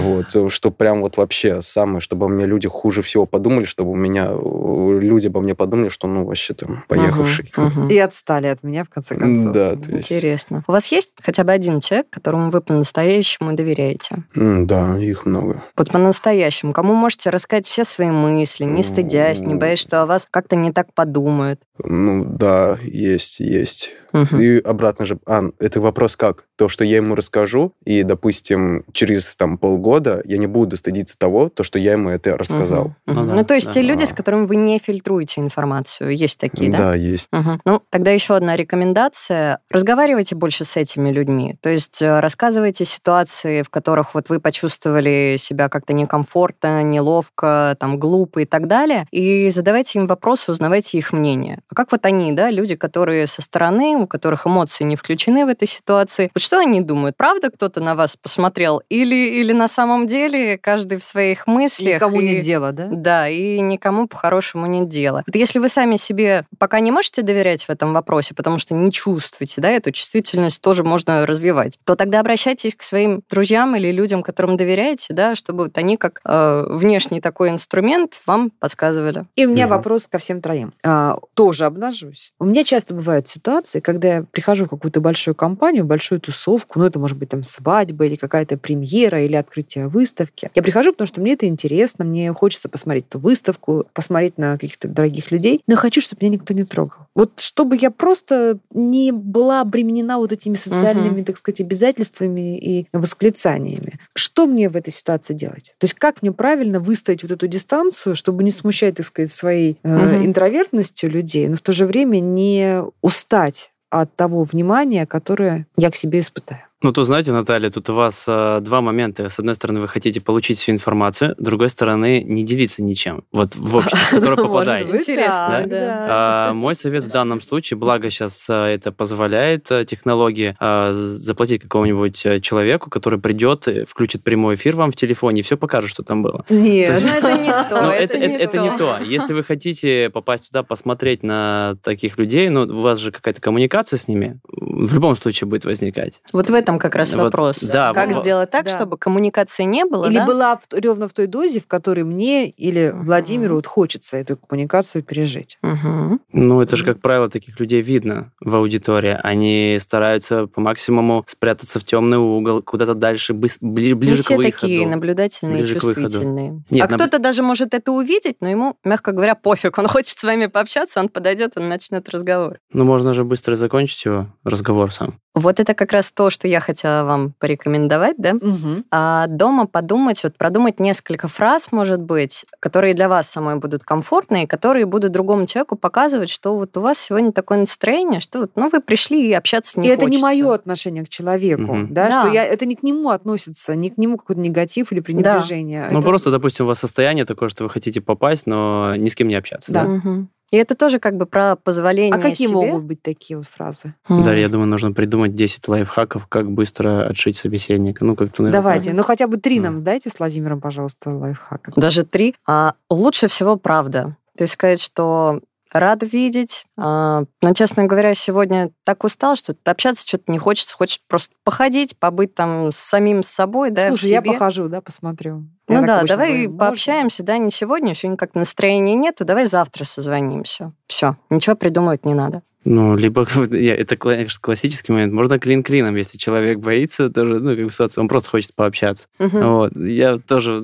Вот, 0.03 0.53
что 0.53 0.71
прям 0.71 1.01
вот 1.03 1.17
вообще 1.17 1.63
самое, 1.63 2.01
чтобы 2.01 2.29
мне 2.29 2.47
люди 2.47 2.69
хуже 2.69 3.03
всего 3.03 3.27
подумали, 3.27 3.65
чтобы 3.65 3.93
у 3.93 3.95
меня 3.95 4.31
люди 4.33 5.29
обо 5.33 5.41
мне 5.41 5.55
подумали, 5.55 5.89
что 5.89 6.07
ну 6.07 6.25
вообще 6.25 6.55
там 6.55 6.85
поехавший. 6.89 7.51
Угу, 7.57 7.67
угу. 7.67 7.89
И 7.89 7.99
отстали 7.99 8.47
от 8.49 8.63
меня 8.63 8.85
в 8.85 8.91
конце 8.91 9.17
концов. 9.17 9.53
Да, 9.53 9.75
то 9.77 9.91
есть... 9.91 10.13
Интересно. 10.13 10.63
У 10.69 10.73
вас 10.73 10.93
есть 10.93 11.15
хотя 11.23 11.43
бы 11.45 11.53
один 11.53 11.81
человек, 11.81 12.09
которому 12.11 12.51
вы 12.51 12.61
по-настоящему 12.61 13.55
доверяете? 13.55 14.25
Да, 14.35 14.99
их 14.99 15.25
много. 15.25 15.63
Вот 15.77 15.91
по-настоящему. 15.91 16.73
Кому 16.73 16.95
можете 16.95 17.31
рассказать 17.31 17.67
все 17.67 17.85
свои 17.85 18.11
мысли, 18.11 18.65
не 18.65 18.83
стыдясь, 18.83 19.41
не 19.41 19.55
боясь, 19.55 19.79
что 19.79 20.03
о 20.03 20.07
вас 20.07 20.29
как-то 20.31 20.57
не 20.57 20.73
так 20.73 20.93
подумают? 20.95 21.61
Ну 21.83 22.25
да, 22.25 22.79
есть, 22.83 23.41
есть. 23.41 23.91
Угу. 24.13 24.37
И 24.37 24.59
обратно 24.61 25.05
же, 25.07 25.19
а, 25.27 25.43
это 25.59 25.81
вопрос 25.81 26.17
как? 26.17 26.45
То, 26.57 26.69
что 26.69 26.85
я 26.85 26.97
ему 26.97 27.15
расскажу, 27.15 27.75
и, 27.85 28.03
допустим, 28.03 28.85
через 28.93 29.37
там 29.37 29.59
полгода 29.59 30.23
я 30.25 30.39
не 30.39 30.47
буду 30.47 30.77
стыдиться 30.77 31.19
того, 31.19 31.49
то, 31.49 31.63
что 31.63 31.79
я 31.79 31.93
ему 31.93 32.11
это 32.11 32.37
рассказал. 32.37 32.95
Угу. 33.07 33.15
Ну, 33.15 33.27
да. 33.27 33.35
ну, 33.35 33.45
то 33.45 33.55
есть 33.55 33.67
да. 33.69 33.73
те 33.73 33.83
люди, 33.83 34.05
с 34.05 34.13
которыми 34.13 34.47
вы 34.47 34.57
не 34.57 34.79
фильтруете 34.79 35.41
информацию, 35.41 36.15
есть 36.15 36.39
такие, 36.39 36.71
да? 36.71 36.79
Да, 36.79 36.95
есть. 36.95 37.29
Угу. 37.33 37.61
Ну, 37.65 37.83
тогда 37.91 38.11
еще 38.11 38.37
одна 38.37 38.57
рекомендация. 38.57 39.61
Разговаривайте 39.71 40.35
больше 40.35 40.65
с 40.65 40.77
этими 40.77 41.11
людьми. 41.11 41.57
То 41.61 41.71
есть 41.71 42.03
э, 42.03 42.21
рассказывайте 42.21 42.85
ситуации, 42.85 43.63
в 43.63 43.71
которых 43.71 44.15
вот 44.15 44.29
вы 44.29 44.41
почувствовали 44.41 45.37
себя 45.39 45.69
как-то 45.69 45.93
некомфортно, 45.93 46.83
неловко, 46.83 47.77
там, 47.79 47.99
глупо 47.99 48.41
и 48.41 48.45
так 48.45 48.67
далее, 48.67 49.07
и 49.11 49.51
задавайте 49.51 49.99
им 49.99 50.07
вопросы, 50.07 50.53
узнавайте 50.53 50.99
их 50.99 51.13
мнение. 51.13 51.61
А 51.71 51.75
как 51.75 51.93
вот 51.93 52.05
они, 52.05 52.33
да, 52.33 52.51
люди, 52.51 52.75
которые 52.75 53.27
со 53.27 53.43
стороны 53.43 54.02
у 54.03 54.07
которых 54.07 54.47
эмоции 54.47 54.85
не 54.85 54.97
включены 54.97 55.47
в 55.47 55.49
этой 55.49 55.69
ситуации. 55.69 56.31
Вот 56.35 56.43
что 56.43 56.59
они 56.59 56.81
думают? 56.81 57.17
Правда 57.17 57.51
кто-то 57.51 57.81
на 57.81 57.95
вас 57.95 58.17
посмотрел? 58.17 58.83
Или, 58.89 59.41
или 59.41 59.53
на 59.53 59.69
самом 59.69 60.07
деле 60.07 60.59
каждый 60.59 60.99
в 60.99 61.05
своих 61.05 61.47
мыслях? 61.47 61.97
Никому 61.97 62.21
и, 62.21 62.29
нет 62.29 62.45
дела, 62.45 62.73
да? 62.73 62.89
Да, 62.91 63.29
и 63.29 63.61
никому 63.61 64.07
по-хорошему 64.07 64.67
нет 64.67 64.89
дела. 64.89 65.23
Вот 65.27 65.37
если 65.37 65.59
вы 65.59 65.69
сами 65.69 65.97
себе 65.97 66.45
пока 66.59 66.81
не 66.81 66.91
можете 66.91 67.23
доверять 67.23 67.65
в 67.65 67.71
этом 67.71 67.93
вопросе, 67.93 68.35
потому 68.35 68.59
что 68.59 68.75
не 68.75 68.91
чувствуете, 68.91 69.61
да, 69.61 69.71
эту 69.71 69.93
чувствительность 69.93 70.61
тоже 70.61 70.85
можно 70.85 71.27
развивать, 71.27 71.79
то 71.85 71.97
тогда 71.97 72.21
обращайтесь 72.21 72.75
к 72.75 72.83
своим 72.83 73.23
друзьям 73.31 73.77
или 73.77 73.91
людям, 73.91 74.23
которым 74.23 74.57
доверяете, 74.57 75.15
да, 75.15 75.35
чтобы 75.35 75.65
вот 75.65 75.79
они 75.79 75.97
как 75.97 76.21
э, 76.25 76.67
внешний 76.69 77.21
такой 77.21 77.51
инструмент 77.51 78.21
вам 78.27 78.51
подсказывали. 78.51 79.27
И 79.37 79.47
у 79.47 79.51
меня 79.51 79.67
угу. 79.67 79.75
вопрос 79.75 80.07
ко 80.07 80.19
всем 80.19 80.41
троим. 80.41 80.73
А, 80.85 81.19
тоже 81.35 81.65
обнажусь. 81.65 82.33
У 82.39 82.45
меня 82.45 82.65
часто 82.65 82.95
бывают 82.95 83.29
ситуации, 83.29 83.81
когда 83.81 83.92
я 84.01 84.25
прихожу 84.31 84.67
в 84.67 84.69
какую-то 84.69 85.01
большую 85.01 85.35
компанию, 85.35 85.85
большую 85.85 86.21
тусовку, 86.21 86.79
ну, 86.79 86.87
это 86.87 86.99
может 86.99 87.19
быть 87.19 87.31
там 87.31 87.43
свадьба 87.43 88.07
или 88.07 88.17
какая-то 88.17 88.57
премьера 88.59 89.23
или 89.23 89.35
открытие 89.35 89.89
выставки. 89.89 90.51
Я 90.55 90.63
прихожу, 90.63 90.93
потому 90.93 91.09
что 91.09 91.21
мне 91.21 91.33
это 91.33 91.47
интересно, 91.47 92.05
мне 92.05 92.33
хочется 92.33 92.69
посмотреть 92.69 93.09
ту 93.09 93.19
выставку, 93.19 93.87
посмотреть 93.93 94.39
на 94.39 94.53
каких-то 94.53 94.89
дорогих 94.89 95.31
людей, 95.31 95.61
но 95.67 95.75
я 95.75 95.79
хочу, 95.79 96.01
чтобы 96.01 96.25
меня 96.25 96.35
никто 96.35 96.55
не 96.55 96.65
трогал. 96.65 97.07
Вот 97.15 97.41
чтобы 97.41 97.77
я 97.77 97.91
просто 97.91 98.59
не 98.73 99.13
была 99.13 99.61
обременена 99.61 100.19
вот 100.19 100.33
этими 100.33 100.55
социальными, 100.55 101.21
uh-huh. 101.21 101.25
так 101.25 101.39
сказать, 101.39 101.61
обязательствами 101.61 102.59
и 102.59 102.87
восклицаниями. 102.93 103.99
Что 104.15 104.47
мне 104.47 104.69
в 104.69 104.77
этой 104.77 104.93
ситуации 104.93 105.35
делать? 105.35 105.75
То 105.79 105.85
есть 105.85 105.95
как 105.95 106.23
мне 106.23 106.33
правильно 106.33 106.81
выставить 106.81 107.23
вот 107.23 107.33
эту 107.33 107.47
дистанцию, 107.47 108.17
чтобы 108.17 108.45
не 108.45 108.51
смущать, 108.51 108.97
так 108.97 109.07
сказать, 109.07 109.31
своей 109.31 109.79
э, 109.83 109.89
uh-huh. 109.89 110.25
интровертностью 110.25 111.11
людей, 111.11 111.49
но 111.49 111.57
в 111.57 111.61
то 111.61 111.73
же 111.73 111.87
время 111.87 112.21
не 112.21 112.83
устать 113.01 113.73
от 113.93 114.17
того 114.17 114.43
внимания, 114.43 115.07
которое 115.07 115.67
я 115.77 115.91
к 115.91 115.97
себе 115.97 116.21
испытаю. 116.21 116.63
Ну, 116.83 116.93
тут, 116.93 117.07
знаете, 117.07 117.31
Наталья, 117.31 117.71
тут 117.71 117.89
у 117.91 117.95
вас 117.95 118.25
э, 118.27 118.59
два 118.61 118.81
момента. 118.81 119.29
С 119.29 119.39
одной 119.39 119.55
стороны, 119.55 119.81
вы 119.81 119.87
хотите 119.87 120.21
получить 120.21 120.59
всю 120.59 120.73
информацию, 120.73 121.37
с 121.39 121.43
другой 121.43 121.69
стороны, 121.69 122.25
не 122.25 122.43
делиться 122.43 122.83
ничем. 122.83 123.23
Вот 123.31 123.55
в 123.55 123.77
обществе, 123.77 124.01
в 124.01 124.11
которое 124.11 124.37
попадаете. 124.49 124.97
Интересно, 124.97 125.65
да. 125.67 126.07
А, 126.11 126.53
мой 126.55 126.75
совет 126.75 127.05
в 127.05 127.09
данном 127.09 127.41
случае, 127.41 127.79
благо 127.79 128.11
сейчас 128.11 128.51
э, 128.51 128.55
это 128.55 128.91
позволяет 128.91 129.71
э, 129.71 129.85
технологии, 129.85 130.57
э, 130.59 130.93
заплатить 130.93 131.63
какому-нибудь 131.63 132.43
человеку, 132.43 132.91
который 132.91 133.21
придет, 133.21 133.69
включит 133.87 134.25
прямой 134.25 134.57
эфир 134.57 134.75
вам 134.75 134.91
в 134.91 134.97
телефоне 134.97 135.41
и 135.41 135.43
все 135.45 135.57
покажет, 135.57 135.91
что 135.91 136.03
там 136.03 136.23
было. 136.25 136.45
Нет, 136.49 137.01
ну 137.01 137.09
это 137.13 137.39
не 137.39 137.49
то. 137.71 137.77
Это 137.93 138.59
не 138.59 138.77
то. 138.77 138.97
Если 139.05 139.35
вы 139.35 139.45
хотите 139.45 140.11
попасть 140.11 140.49
туда, 140.49 140.65
посмотреть 140.65 141.23
на 141.23 141.77
таких 141.85 142.19
людей, 142.19 142.49
ну, 142.49 142.63
у 142.63 142.81
вас 142.81 142.99
же 142.99 143.13
какая-то 143.13 143.41
коммуникация 143.41 143.99
с 143.99 144.09
ними 144.09 144.41
в 144.83 144.95
любом 144.95 145.17
случае 145.17 145.49
будет 145.49 145.65
возникать. 145.65 146.23
Вот 146.33 146.51
в 146.51 146.55
этом 146.55 146.72
этом 146.73 146.79
как 146.79 146.95
раз 146.95 147.13
вот, 147.13 147.23
вопрос. 147.23 147.61
Да, 147.61 147.93
как 147.93 148.09
вот, 148.09 148.17
сделать 148.17 148.51
так, 148.51 148.65
да. 148.65 148.71
чтобы 148.71 148.97
коммуникации 148.97 149.65
не 149.65 149.85
было? 149.85 150.07
Или 150.07 150.17
да? 150.17 150.27
была 150.27 150.57
в, 150.57 150.67
ровно 150.73 151.09
в 151.09 151.13
той 151.13 151.27
дозе, 151.27 151.61
в 151.61 151.67
которой 151.67 152.05
мне 152.05 152.49
или 152.49 152.91
uh-huh. 152.91 153.05
Владимиру 153.05 153.57
вот 153.57 153.67
хочется 153.67 154.17
эту 154.17 154.37
коммуникацию 154.37 155.03
пережить. 155.03 155.59
Uh-huh. 155.63 156.19
Ну, 156.33 156.61
это 156.61 156.77
же, 156.77 156.85
как 156.85 157.01
правило, 157.01 157.29
таких 157.29 157.59
людей 157.61 157.83
видно 157.83 158.33
в 158.41 158.55
аудитории. 158.55 159.19
Они 159.23 159.77
стараются 159.81 160.47
по 160.47 160.61
максимуму 160.61 161.25
спрятаться 161.27 161.79
в 161.79 161.85
темный 161.85 162.19
угол, 162.19 162.63
куда-то 162.63 162.95
дальше, 162.95 163.35
ближе, 163.35 163.59
ближе 163.61 164.15
Не 164.15 164.21
все 164.21 164.35
к 164.35 164.39
выходу. 164.39 164.61
такие 164.61 164.87
наблюдательные 164.87 165.59
ближе 165.59 165.81
чувствительные. 165.81 166.63
Нет, 166.71 166.87
а 166.87 166.91
наб... 166.91 167.01
кто-то 167.01 167.19
даже 167.19 167.43
может 167.43 167.75
это 167.75 167.93
увидеть, 167.93 168.37
но 168.41 168.49
ему, 168.49 168.77
мягко 168.85 169.13
говоря, 169.13 169.35
пофиг. 169.35 169.79
Он 169.79 169.87
хочет 169.89 170.19
с 170.19 170.23
вами 170.23 170.47
пообщаться, 170.47 171.01
он 171.01 171.09
подойдет, 171.09 171.53
он 171.57 171.69
начнет 171.69 172.09
разговор. 172.09 172.59
Ну, 172.73 172.85
можно 172.85 173.15
же 173.15 173.25
быстро 173.25 173.57
закончить 173.57 174.05
его 174.05 174.27
разговор 174.45 174.93
сам. 174.93 175.19
Вот 175.35 175.61
это 175.61 175.75
как 175.75 175.93
раз 175.93 176.13
то, 176.13 176.29
что 176.29 176.47
я 176.47 176.61
хотела 176.63 177.05
вам 177.05 177.35
порекомендовать, 177.39 178.17
да? 178.19 178.33
Угу. 178.35 178.85
А 178.91 179.27
дома 179.27 179.67
подумать, 179.67 180.23
вот 180.25 180.37
продумать 180.37 180.81
несколько 180.81 181.29
фраз, 181.29 181.73
может 181.73 182.01
быть, 182.01 182.47
которые 182.61 182.95
для 182.95 183.09
вас 183.09 183.29
самой 183.29 183.57
будут 183.57 183.85
комфортные, 183.85 184.47
которые 184.47 184.87
будут 184.87 185.13
другому 185.13 185.47
человеку 185.47 185.77
показывать, 185.77 186.31
что 186.31 186.57
вот 186.57 186.77
у 186.77 186.81
вас 186.81 186.99
сегодня 186.99 187.33
такое 187.33 187.59
настроение, 187.59 188.21
что 188.21 188.41
вот, 188.41 188.53
ну, 188.57 188.69
вы 188.71 188.81
пришли 188.81 189.29
и 189.29 189.33
общаться 189.33 189.81
не 189.81 189.89
И 189.89 189.91
хочется. 189.91 190.07
это 190.07 190.17
не 190.17 190.23
мое 190.23 190.55
отношение 190.55 191.05
к 191.05 191.09
человеку, 191.09 191.73
угу. 191.73 191.87
да, 191.91 192.09
да, 192.09 192.21
что 192.21 192.33
я, 192.33 192.45
это 192.45 192.67
не 192.67 192.77
к 192.77 192.83
нему 192.83 193.11
относится, 193.11 193.75
не 193.75 193.91
к 193.91 193.99
нему 193.99 194.17
какой-то 194.17 194.41
негатив 194.41 194.93
или 194.93 195.01
пренебрежение. 195.01 195.87
Да. 195.89 195.95
Ну, 195.95 196.03
просто, 196.03 196.31
допустим, 196.31 196.65
у 196.65 196.69
вас 196.69 196.79
состояние 196.79 197.25
такое, 197.25 197.49
что 197.49 197.65
вы 197.65 197.71
хотите 197.71 198.01
попасть, 198.01 198.47
но 198.47 198.95
ни 198.97 199.09
с 199.09 199.15
кем 199.15 199.29
не 199.29 199.35
общаться. 199.35 199.73
Да. 199.73 199.85
да? 199.85 199.93
Угу. 199.93 200.29
И 200.53 200.57
это 200.59 200.75
тоже 200.75 200.99
как 200.99 201.17
бы 201.17 201.25
про 201.25 201.57
позволение 201.57 202.15
А 202.15 202.19
какие 202.19 202.47
себе. 202.47 202.57
могут 202.57 202.85
быть 202.85 203.03
такие 203.03 203.39
вот 203.39 203.47
фразы? 203.47 203.95
Да, 204.09 204.35
я 204.35 204.51
думаю, 204.51 204.69
нужно 204.69 204.93
придумать 204.93 205.35
10 205.35 205.67
лайфхаков, 205.67 206.27
как 206.27 206.51
быстро 206.51 207.07
отшить 207.07 207.39
собеседника. 207.39 208.05
Ну, 208.05 208.15
как-то, 208.15 208.43
наверное, 208.43 208.61
Давайте, 208.61 208.91
так. 208.91 208.97
ну 208.99 209.03
хотя 209.03 209.27
бы 209.27 209.39
три 209.39 209.61
нам 209.61 209.83
дайте 209.83 210.11
с 210.11 210.19
Владимиром, 210.19 210.61
пожалуйста, 210.61 211.11
лайфхака. 211.11 211.73
Даже 211.75 212.05
три. 212.05 212.37
А, 212.47 212.75
лучше 212.91 213.29
всего 213.29 213.57
правда. 213.57 214.19
То 214.37 214.45
есть 214.45 214.53
сказать, 214.53 214.81
что 214.81 215.41
рад 215.73 216.03
видеть. 216.03 216.67
А, 216.77 217.25
но, 217.41 217.55
честно 217.55 217.85
говоря, 217.85 218.15
сегодня 218.15 218.73
так 218.85 219.05
устал, 219.05 219.37
что 219.37 219.57
общаться 219.65 220.07
что-то 220.07 220.31
не 220.31 220.39
хочется. 220.39 220.77
Хочешь 220.77 221.01
просто 221.09 221.35
походить, 221.45 221.99
побыть 221.99 222.35
там 222.35 222.73
с 222.73 222.77
самим 222.77 223.23
собой, 223.23 223.71
да, 223.71 223.89
Слушай, 223.89 224.11
я 224.11 224.21
похожу, 224.21 224.69
да, 224.69 224.83
посмотрю. 224.83 225.47
Ну 225.69 225.81
я 225.81 225.83
да, 225.83 226.03
давай 226.05 226.45
говорю, 226.47 226.59
пообщаемся, 226.59 227.23
да, 227.23 227.39
не 227.39 227.51
сегодня, 227.51 227.95
сегодня 227.95 228.17
как 228.17 228.35
настроения 228.35 228.95
нету, 228.95 229.25
давай 229.25 229.47
завтра 229.47 229.85
созвонимся. 229.85 230.73
Все, 230.87 231.17
ничего 231.31 231.57
придумывать 231.57 232.05
не 232.05 232.15
надо. 232.15 232.43
Ну, 232.65 232.97
либо 232.97 233.27
это, 233.51 233.97
конечно, 233.97 234.39
классический 234.41 234.93
момент. 234.93 235.13
Можно 235.13 235.39
клин 235.39 235.63
клином, 235.63 235.97
если 235.97 236.17
человек 236.17 236.59
боится, 236.59 237.11
тоже, 237.11 237.41
ну, 237.41 237.57
как 237.57 237.65
бы 237.65 237.71
ситуация, 237.73 238.03
он 238.03 238.09
просто 238.09 238.31
хочет 238.31 238.55
пообщаться. 238.55 239.09
Мгм. 239.19 239.43
Вот. 239.43 239.77
Я 239.77 240.19
тоже 240.19 240.63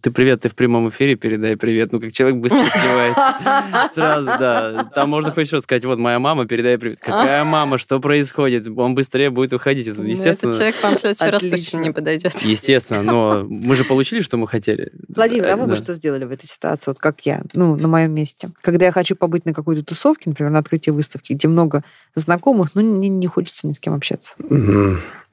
Ты 0.00 0.10
привет, 0.10 0.42
ты 0.42 0.48
в 0.48 0.54
прямом 0.54 0.88
эфире, 0.90 1.16
передай 1.16 1.56
привет. 1.56 1.92
Ну, 1.92 2.00
как 2.00 2.12
человек 2.12 2.38
быстро 2.38 2.62
сливается. 2.64 3.90
Сразу, 3.94 4.26
да. 4.26 4.90
Там 4.94 5.10
можно 5.10 5.32
хоть 5.32 5.48
что 5.48 5.60
сказать. 5.60 5.84
Вот 5.84 5.98
моя 5.98 6.18
мама, 6.18 6.46
передай 6.46 6.78
привет. 6.78 6.98
Какая 7.00 7.44
мама? 7.44 7.78
Что 7.78 7.98
происходит? 8.00 8.66
Он 8.76 8.94
быстрее 8.94 9.30
будет 9.30 9.52
уходить. 9.52 9.88
Это, 9.88 10.02
Ну, 10.02 10.08
Естественно, 10.08 10.50
Этот 10.50 10.60
человек 10.60 10.82
вам 10.82 10.94
в 10.94 10.98
следующий 10.98 11.30
раз 11.30 11.42
точно 11.42 11.78
не 11.78 11.92
подойдет. 11.92 12.40
естественно. 12.42 13.02
Но 13.02 13.46
мы 13.48 13.74
же 13.74 13.84
получили, 13.84 14.20
что 14.20 14.36
мы 14.36 14.46
хотели. 14.46 14.92
Владимир, 15.08 15.48
а 15.48 15.56
вы 15.56 15.66
бы 15.66 15.76
что 15.76 15.94
сделали 15.94 16.24
в 16.24 16.30
этой 16.30 16.46
ситуации, 16.46 16.90
вот 16.90 16.98
как 16.98 17.20
я, 17.26 17.42
ну, 17.54 17.76
на 17.76 17.88
моем 17.88 18.12
месте? 18.12 18.50
Когда 18.60 18.86
я 18.86 18.92
хочу 18.92 19.16
побыть 19.16 19.44
на 19.44 19.52
какой-то 19.52 19.84
тусовке, 19.84 20.30
например, 20.30 20.52
на 20.52 20.60
открытии 20.60 20.90
выставки, 20.90 21.07
где 21.28 21.48
много 21.48 21.84
знакомых, 22.14 22.70
ну, 22.74 22.82
мне 22.82 23.08
не 23.08 23.26
хочется 23.26 23.66
ни 23.66 23.72
с 23.72 23.80
кем 23.80 23.94
общаться. 23.94 24.34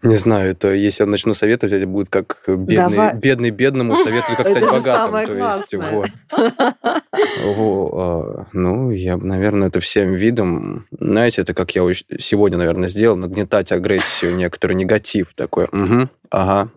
Не 0.04 0.18
знаю, 0.18 0.52
это 0.52 0.72
если 0.72 1.04
я 1.04 1.10
начну 1.10 1.34
советовать, 1.34 1.74
это 1.74 1.88
будет 1.88 2.10
как 2.10 2.44
бедный, 2.48 2.76
Давай. 2.76 3.16
бедный 3.16 3.50
бедному 3.50 3.98
советую, 3.98 4.38
как 4.38 4.48
Это 4.48 4.60
стать 4.60 4.64
же 4.64 4.70
богатым. 4.70 5.06
самое 5.06 5.28
То 5.28 5.38
есть, 5.38 5.74
вот. 5.74 6.10
Во, 7.56 7.92
а, 7.94 8.46
ну, 8.54 8.92
я 8.92 9.18
бы, 9.18 9.26
наверное, 9.26 9.70
это 9.70 9.80
всем 9.80 10.14
видом, 10.14 10.86
знаете, 10.92 11.42
это 11.42 11.54
как 11.56 11.74
я 11.74 11.82
сегодня, 12.20 12.58
наверное, 12.58 12.88
сделал, 12.88 13.16
нагнетать 13.16 13.72
агрессию, 13.72 14.36
некоторый 14.36 14.74
негатив 14.74 15.34
такой. 15.34 15.70
Мгм, 15.72 16.10
ага, 16.36 16.70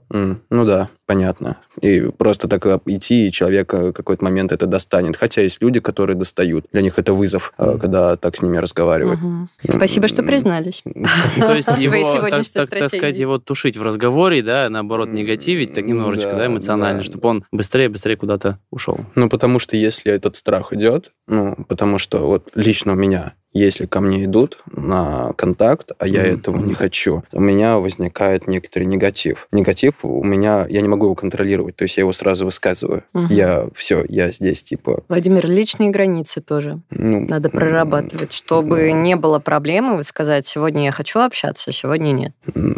ну 0.50 0.64
да, 0.64 0.88
понятно. 1.06 1.58
И 1.80 2.00
просто 2.00 2.48
так 2.48 2.64
а, 2.66 2.80
идти, 2.86 3.28
и 3.28 3.32
человека 3.32 3.90
в 3.90 3.92
какой-то 3.92 4.24
момент 4.24 4.52
это 4.52 4.66
достанет. 4.66 5.16
Хотя 5.16 5.42
есть 5.42 5.60
люди, 5.60 5.80
которые 5.80 6.16
достают. 6.16 6.66
Для 6.72 6.82
них 6.82 6.98
это 6.98 7.12
вызов, 7.12 7.52
а, 7.56 7.78
когда 7.78 8.16
так 8.16 8.36
с 8.36 8.42
ними 8.42 8.56
разговаривать. 8.58 9.20
Мгм. 9.20 9.48
Спасибо, 9.68 10.08
что 10.08 10.22
признались. 10.22 10.82
Ну, 10.84 11.06
То 11.36 11.54
есть 11.54 11.68
его, 11.78 12.28
так, 12.28 12.88
сказать, 12.90 13.18
его 13.18 13.38
тушить 13.38 13.76
в 13.76 13.82
разговоре, 13.82 14.42
да, 14.42 14.68
наоборот, 14.68 15.10
негативить, 15.12 15.74
так 15.74 15.84
немножечко, 15.84 16.36
да, 16.36 16.46
эмоционально, 16.46 17.02
чтобы 17.02 17.28
он 17.28 17.44
быстрее-быстрее 17.52 18.16
куда-то 18.16 18.58
ушел. 18.70 19.00
Ну, 19.14 19.28
потому 19.28 19.58
что 19.58 19.76
если 19.76 20.12
этот 20.12 20.36
страх 20.36 20.72
идет, 20.72 21.10
ну, 21.26 21.56
потому 21.68 21.98
что 21.98 22.26
вот 22.26 22.50
лично 22.54 22.92
у 22.92 22.96
меня, 22.96 23.34
если 23.58 23.86
ко 23.86 24.00
мне 24.00 24.24
идут 24.24 24.58
на 24.74 25.32
контакт, 25.36 25.92
а 25.98 26.06
я 26.06 26.22
Мгм. 26.24 26.34
этого 26.38 26.58
не 26.58 26.74
хочу, 26.74 27.22
у 27.32 27.40
меня 27.40 27.78
возникает 27.78 28.46
некоторый 28.48 28.84
негатив. 28.84 29.48
Негатив 29.52 29.94
у 30.02 30.22
меня, 30.24 30.66
я 30.68 30.80
не 30.80 30.88
могу 30.88 31.06
его 31.06 31.14
контролировать, 31.14 31.76
то 31.76 31.82
есть 31.84 31.96
я 31.96 32.02
его 32.02 32.12
сразу 32.12 32.44
высказываю. 32.44 33.04
Мгм. 33.12 33.26
Я 33.30 33.66
все, 33.74 34.04
я 34.08 34.30
здесь 34.30 34.62
типа... 34.62 35.02
Владимир, 35.08 35.46
личные 35.46 35.90
границы 35.90 36.40
тоже 36.40 36.80
Ну, 36.90 37.20
надо 37.28 37.50
прорабатывать, 37.50 38.32
чтобы 38.32 38.92
не 38.92 39.16
было 39.16 39.38
проблемы 39.38 40.02
сказать, 40.02 40.46
сегодня 40.46 40.84
я 40.84 40.92
хочу 40.92 41.20
общаться, 41.20 41.72
сегодня 41.72 42.12
нет. 42.12 42.32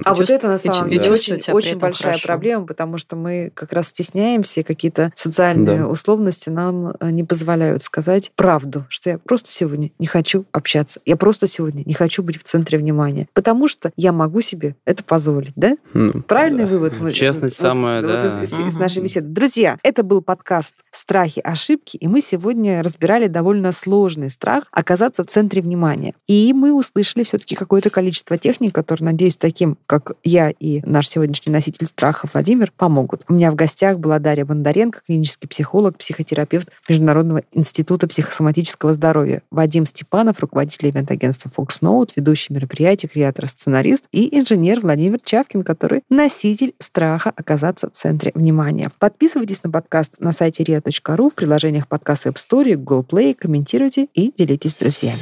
А 0.05 0.11
вот 0.15 0.19
чувств- 0.27 0.31
это 0.35 0.49
на 0.49 0.55
и 0.55 0.59
самом 0.59 0.89
и 0.89 0.93
деле 0.93 1.05
чувствовать 1.05 1.43
очень, 1.49 1.55
очень 1.71 1.79
большая 1.79 2.13
хорошо. 2.13 2.27
проблема, 2.27 2.67
потому 2.67 2.99
что 2.99 3.17
мы 3.17 3.51
как 3.55 3.73
раз 3.73 3.89
стесняемся, 3.89 4.61
и 4.61 4.63
какие-то 4.63 5.13
социальные 5.15 5.79
Да. 5.81 5.87
условности 5.89 6.49
нам 6.49 6.95
э, 7.01 7.11
не 7.11 7.25
позволяют 7.25 7.83
сказать 7.83 8.33
правду, 8.37 8.87
что 8.89 9.11
я 9.11 9.19
просто 9.19 9.51
сегодня 9.51 9.91
не 9.99 10.07
хочу 10.07 10.45
общаться, 10.53 10.70
я 11.05 11.17
просто 11.17 11.47
сегодня 11.47 11.83
не 11.85 11.95
хочу 11.95 12.23
быть 12.23 12.39
в 12.39 12.43
центре 12.43 12.79
внимания, 12.79 13.29
потому 13.35 13.69
что 13.69 13.91
я 13.97 14.13
могу 14.13 14.41
себе 14.41 14.77
это 14.85 15.03
позволить, 15.05 15.53
да? 15.57 15.77
ну, 15.95 16.23
Правильный 16.23 16.65
да. 16.65 16.71
вывод? 16.71 17.15
Честность 17.15 17.61
вот- 17.61 17.67
самая, 17.69 18.03
вот 18.03 18.21
да. 18.21 18.27
из, 18.43 18.53
из- 18.53 18.61
из 18.61 18.77
нашей 18.77 19.03
беседы. 19.03 19.27
Друзья, 19.29 19.79
это 19.83 20.03
был 20.03 20.23
подкаст 20.23 20.75
«Страхи, 20.91 21.41
ошибки», 21.43 21.97
и 21.97 22.07
мы 22.09 22.21
сегодня 22.21 22.83
разбирали 22.83 23.27
довольно 23.27 23.73
сложный 23.73 24.31
страх 24.31 24.65
оказаться 24.73 25.25
в 25.25 25.27
центре 25.27 25.63
внимания. 25.63 26.15
И 26.27 26.53
мы 26.53 26.73
услышали 26.73 27.23
все-таки 27.25 27.55
какое-то 27.55 27.91
количество 27.91 28.37
техник, 28.39 28.75
которые, 28.75 29.07
надеюсь, 29.07 29.37
таким, 29.37 29.77
как 29.87 30.13
я 30.25 30.51
и 30.51 30.81
наш 30.87 31.09
сегодняшний 31.09 31.53
носитель 31.53 31.87
страха 31.87 32.29
Владимир, 32.33 32.73
помогут. 32.77 33.25
У 33.29 33.35
меня 33.35 33.51
в 33.51 33.55
гостях 33.55 33.99
была 33.99 34.19
Дарья 34.19 34.45
Бондаренко, 34.45 35.01
клинический 35.07 35.49
психолог, 35.49 35.97
психотерапевт 35.99 36.69
Международного 36.89 37.43
института 37.53 38.07
психосоматического 38.09 38.93
здоровья, 38.93 39.43
Вадим 39.51 39.87
Степанов, 39.87 40.39
руководитель 40.51 40.91
ивент-агентства 40.91 41.51
Fox 41.57 41.81
Note, 41.81 42.11
ведущий 42.17 42.53
мероприятий, 42.53 43.07
креатор, 43.07 43.47
сценарист 43.47 44.05
и 44.13 44.37
инженер 44.37 44.81
Владимир 44.81 45.21
Чавкин, 45.25 45.63
который 45.63 46.03
носитель 46.11 46.75
страха 46.79 47.33
оказаться 47.35 47.89
в 47.89 47.93
центре 47.93 48.33
внимания. 48.35 48.91
Подписывайтесь 48.99 49.63
на 49.63 49.71
подкаст 49.71 50.17
на 50.19 50.33
сайте 50.33 50.65
ria.ru, 50.65 51.31
в 51.31 51.35
приложениях 51.35 51.87
подкаст 51.87 52.27
App 52.27 52.35
Store, 52.35 52.75
Google 52.75 53.05
Play, 53.05 53.35
комментируйте 53.35 54.09
и 54.15 54.33
делитесь 54.37 54.73
с 54.73 54.77
друзьями. 54.77 55.21